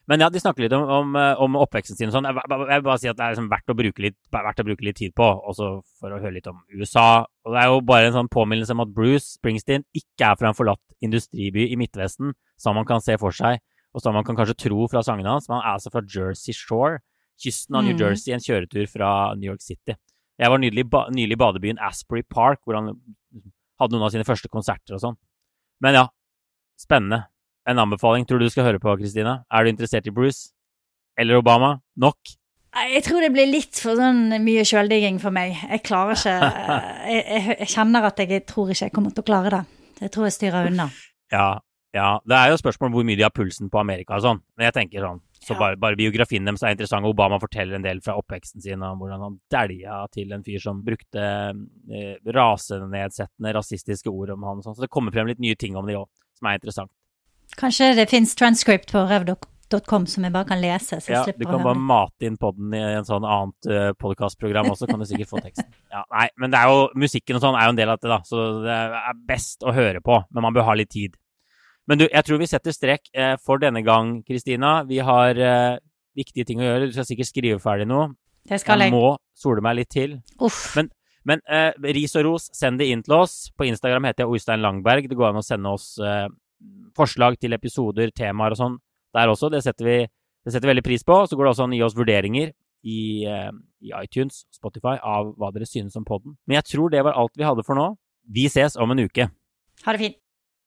Men 0.10 0.24
ja, 0.24 0.30
de 0.34 0.40
snakker 0.42 0.66
litt 0.66 0.74
om, 0.74 0.84
om, 0.90 1.16
eh, 1.16 1.42
om 1.44 1.56
oppveksten 1.62 1.96
sin 1.96 2.10
og 2.10 2.16
sånn. 2.16 2.26
Jeg, 2.26 2.36
jeg 2.42 2.68
jeg 2.72 2.82
vil 2.82 2.88
bare 2.88 3.00
si 3.00 3.10
at 3.12 3.18
det 3.20 3.26
er 3.26 3.36
liksom 3.36 3.50
verdt, 3.52 3.70
å 3.72 3.76
bruke 3.78 4.04
litt, 4.04 4.18
verdt 4.34 4.64
å 4.64 4.66
bruke 4.68 4.86
litt 4.88 4.98
tid 4.98 5.14
på, 5.16 5.28
også 5.52 5.70
for 6.02 6.16
å 6.16 6.20
høre 6.20 6.34
litt 6.40 6.50
om 6.50 6.58
USA. 6.74 7.24
Og 7.46 7.54
det 7.54 7.62
er 7.62 7.70
jo 7.70 7.82
bare 7.86 8.10
en 8.10 8.18
sånn 8.18 8.32
påminnelse 8.34 8.74
om 8.76 8.84
at 8.84 8.94
Bruce 8.96 9.38
Springsteen 9.38 9.86
ikke 9.96 10.32
er 10.32 10.40
fra 10.40 10.50
en 10.50 10.58
forlatt 10.58 10.82
industriby 11.06 11.68
i 11.72 11.78
Midtvesten, 11.80 12.34
som 12.60 12.76
man 12.78 12.88
kan 12.90 13.02
se 13.04 13.16
for 13.22 13.36
seg, 13.36 13.62
og 13.94 14.04
som 14.04 14.16
man 14.18 14.26
kan 14.28 14.38
kanskje 14.40 14.58
tro 14.68 14.88
fra 14.92 15.04
sangene 15.06 15.32
hans, 15.36 15.48
men 15.50 15.60
han 15.60 15.66
er 15.68 15.78
altså 15.78 15.92
fra 15.94 16.04
Jersey 16.04 16.56
Shore, 16.56 17.00
kysten 17.42 17.78
av 17.78 17.86
New 17.86 17.96
Mm. 17.96 18.02
Jersey, 18.02 18.34
en 18.34 18.44
kjøretur 18.44 18.90
fra 18.90 19.34
New 19.36 19.50
York 19.50 19.62
City. 19.62 19.96
Jeg 20.40 20.50
var 20.50 20.58
nylig, 20.62 20.90
ba, 20.90 21.06
nylig 21.14 21.38
i 21.38 21.42
badebyen 21.42 21.80
Asbury 21.82 22.24
Park, 22.24 22.62
hvor 22.66 22.76
han 22.76 22.94
hadde 23.82 23.94
noen 23.94 24.06
av 24.06 24.12
sine 24.14 24.26
første 24.26 24.50
konserter 24.50 24.96
og 24.98 25.02
sånn. 25.02 25.18
Men 25.82 25.94
ja, 25.98 26.08
spennende. 26.78 27.26
En 27.70 27.78
anbefaling 27.78 28.26
tror 28.26 28.40
du 28.42 28.46
du 28.48 28.54
skal 28.54 28.66
høre 28.66 28.80
på, 28.82 28.94
Kristina? 28.98 29.44
Er 29.54 29.64
du 29.64 29.70
interessert 29.70 30.08
i 30.10 30.14
Bruce? 30.16 30.50
Eller 31.20 31.38
Obama? 31.38 31.76
Nok? 32.00 32.18
Jeg 32.72 33.04
tror 33.04 33.20
det 33.22 33.34
blir 33.36 33.50
litt 33.52 33.76
for 33.84 34.00
sånn 34.00 34.32
mye 34.46 34.64
sjøldigging 34.66 35.18
for 35.22 35.34
meg. 35.36 35.58
Jeg 35.70 35.84
klarer 35.84 36.16
ikke 36.16 36.36
jeg, 37.12 37.26
jeg, 37.28 37.58
jeg 37.60 37.68
kjenner 37.74 38.08
at 38.08 38.22
jeg 38.24 38.46
tror 38.50 38.72
ikke 38.72 38.88
jeg 38.88 38.94
kommer 38.96 39.12
til 39.12 39.26
å 39.26 39.28
klare 39.28 39.52
det. 39.58 39.64
Jeg 40.02 40.14
tror 40.16 40.26
jeg 40.30 40.38
styrer 40.38 40.70
unna. 40.72 40.88
Ja, 41.36 41.50
ja. 41.94 42.08
Det 42.26 42.38
er 42.38 42.54
jo 42.54 42.62
spørsmål 42.62 42.90
om 42.90 42.96
hvor 42.96 43.06
mye 43.06 43.20
de 43.20 43.26
har 43.28 43.36
pulsen 43.36 43.70
på 43.70 43.82
Amerika 43.82 44.16
og 44.18 44.24
sånn. 44.26 44.40
Men 44.56 44.70
jeg 44.70 44.78
tenker 44.80 45.04
sånn, 45.06 45.20
så 45.44 45.54
Ja. 45.54 45.60
bare, 45.60 45.78
bare 45.84 46.00
biografien 46.00 46.46
deres 46.48 46.64
er 46.64 46.74
interessant. 46.74 47.06
og 47.06 47.12
Obama 47.14 47.38
forteller 47.44 47.76
en 47.76 47.86
del 47.86 48.00
fra 48.02 48.16
oppveksten 48.18 48.62
sin 48.64 48.82
om 48.88 48.98
hvordan 49.04 49.22
han 49.28 49.38
dælja 49.52 50.00
til 50.16 50.32
en 50.34 50.44
fyr 50.48 50.64
som 50.64 50.82
brukte 50.86 51.22
eh, 51.92 52.16
rasenedsettende, 52.26 53.54
rasistiske 53.60 54.10
ord 54.10 54.32
om 54.38 54.44
han. 54.48 54.58
og 54.62 54.64
sånn. 54.66 54.76
Så 54.80 54.86
det 54.88 54.90
kommer 54.94 55.12
frem 55.14 55.28
litt 55.30 55.40
nye 55.44 55.56
ting 55.60 55.76
om 55.78 55.86
det 55.86 55.98
òg, 56.00 56.08
som 56.40 56.48
er 56.50 56.58
interessant. 56.60 56.92
Kanskje 57.60 57.96
det 57.98 58.10
fins 58.10 58.36
transcript 58.36 58.92
på 58.94 59.02
rev.com 59.10 60.06
som 60.10 60.24
jeg 60.26 60.34
bare 60.34 60.48
kan 60.50 60.60
lese, 60.62 61.00
så 61.00 61.08
jeg 61.12 61.16
Ja, 61.16 61.22
du 61.24 61.32
slipper 61.32 61.46
kan 61.48 61.56
å 61.56 61.64
bare 61.64 61.74
høre 61.76 61.80
det. 61.80 61.88
mate 61.92 62.28
inn 62.28 62.38
podden 62.42 62.74
i 62.76 62.82
en 62.98 63.08
sånn 63.08 63.24
annet 63.28 63.70
uh, 63.72 63.92
podkastprogram 64.00 64.70
også, 64.74 64.88
kan 64.90 65.00
du 65.00 65.06
sikkert 65.08 65.30
få 65.32 65.42
teksten. 65.44 65.70
Ja, 65.96 66.04
nei, 66.12 66.28
men 66.40 66.52
det 66.54 66.60
er 66.60 66.72
jo, 66.72 66.86
musikken 66.96 67.36
og 67.40 67.44
sånn 67.44 67.56
er 67.60 67.68
jo 67.68 67.74
en 67.76 67.80
del 67.80 67.90
av 67.92 68.00
det, 68.00 68.10
da, 68.12 68.20
så 68.28 68.46
det 68.64 68.76
er 69.02 69.22
best 69.28 69.64
å 69.68 69.74
høre 69.76 70.00
på, 70.04 70.22
men 70.32 70.46
man 70.48 70.56
bør 70.56 70.68
ha 70.70 70.76
litt 70.80 70.92
tid. 70.92 71.16
Men 71.88 72.00
du, 72.00 72.06
jeg 72.08 72.24
tror 72.28 72.40
vi 72.40 72.48
setter 72.48 72.72
strek 72.76 73.10
eh, 73.12 73.34
for 73.44 73.60
denne 73.60 73.82
gang, 73.84 74.22
Kristina. 74.24 74.84
Vi 74.88 75.00
har 75.04 75.36
eh, 75.36 75.80
viktige 76.16 76.46
ting 76.48 76.62
å 76.62 76.68
gjøre. 76.68 76.88
Du 76.88 76.94
skal 76.96 77.08
sikkert 77.10 77.28
skrive 77.32 77.60
ferdig 77.60 77.88
noe. 77.90 78.12
Det 78.48 78.60
skal 78.62 78.80
Jeg 78.86 78.92
jeg. 78.92 78.96
må 78.96 79.18
sole 79.36 79.64
meg 79.66 79.76
litt 79.82 79.90
til. 79.92 80.14
Uff. 80.40 80.76
Men, 80.78 80.92
men 81.28 81.42
eh, 81.52 81.74
ris 81.98 82.16
og 82.22 82.28
ros, 82.30 82.46
send 82.56 82.80
det 82.80 82.88
inn 82.94 83.02
til 83.04 83.18
oss. 83.18 83.50
På 83.58 83.66
Instagram 83.68 84.08
heter 84.08 84.24
jeg 84.24 84.32
Oystein 84.38 84.62
Langberg. 84.64 85.10
Det 85.12 85.18
går 85.20 85.32
an 85.34 85.42
å 85.42 85.44
sende 85.44 85.74
oss 85.74 85.98
eh, 86.00 86.30
forslag 86.98 87.38
til 87.40 87.56
episoder, 87.56 88.12
temaer 88.16 88.56
og 88.56 88.60
sånn 88.60 88.80
der 89.16 89.32
også. 89.32 89.52
Det 89.52 89.64
setter 89.66 89.88
vi 89.88 90.00
det 90.42 90.54
setter 90.56 90.72
veldig 90.72 90.86
pris 90.86 91.04
på. 91.06 91.20
Så 91.28 91.38
går 91.38 91.48
det 91.48 91.54
også 91.54 91.68
an 91.68 91.76
å 91.76 91.78
gi 91.78 91.86
oss 91.86 91.98
vurderinger 91.98 92.52
i, 92.84 93.02
eh, 93.30 93.52
i 93.86 93.94
iTunes, 94.02 94.46
Spotify, 94.54 94.98
av 94.98 95.36
hva 95.38 95.52
dere 95.54 95.70
synes 95.70 95.96
om 96.00 96.06
podden. 96.06 96.38
Men 96.48 96.62
jeg 96.62 96.74
tror 96.74 96.90
det 96.90 97.04
var 97.06 97.18
alt 97.18 97.38
vi 97.38 97.46
hadde 97.46 97.66
for 97.68 97.78
nå. 97.78 97.96
Vi 98.26 98.48
ses 98.50 98.78
om 98.78 98.92
en 98.92 99.06
uke. 99.06 99.30
Ha 99.86 99.94
det 99.94 100.02
fint. 100.02 100.21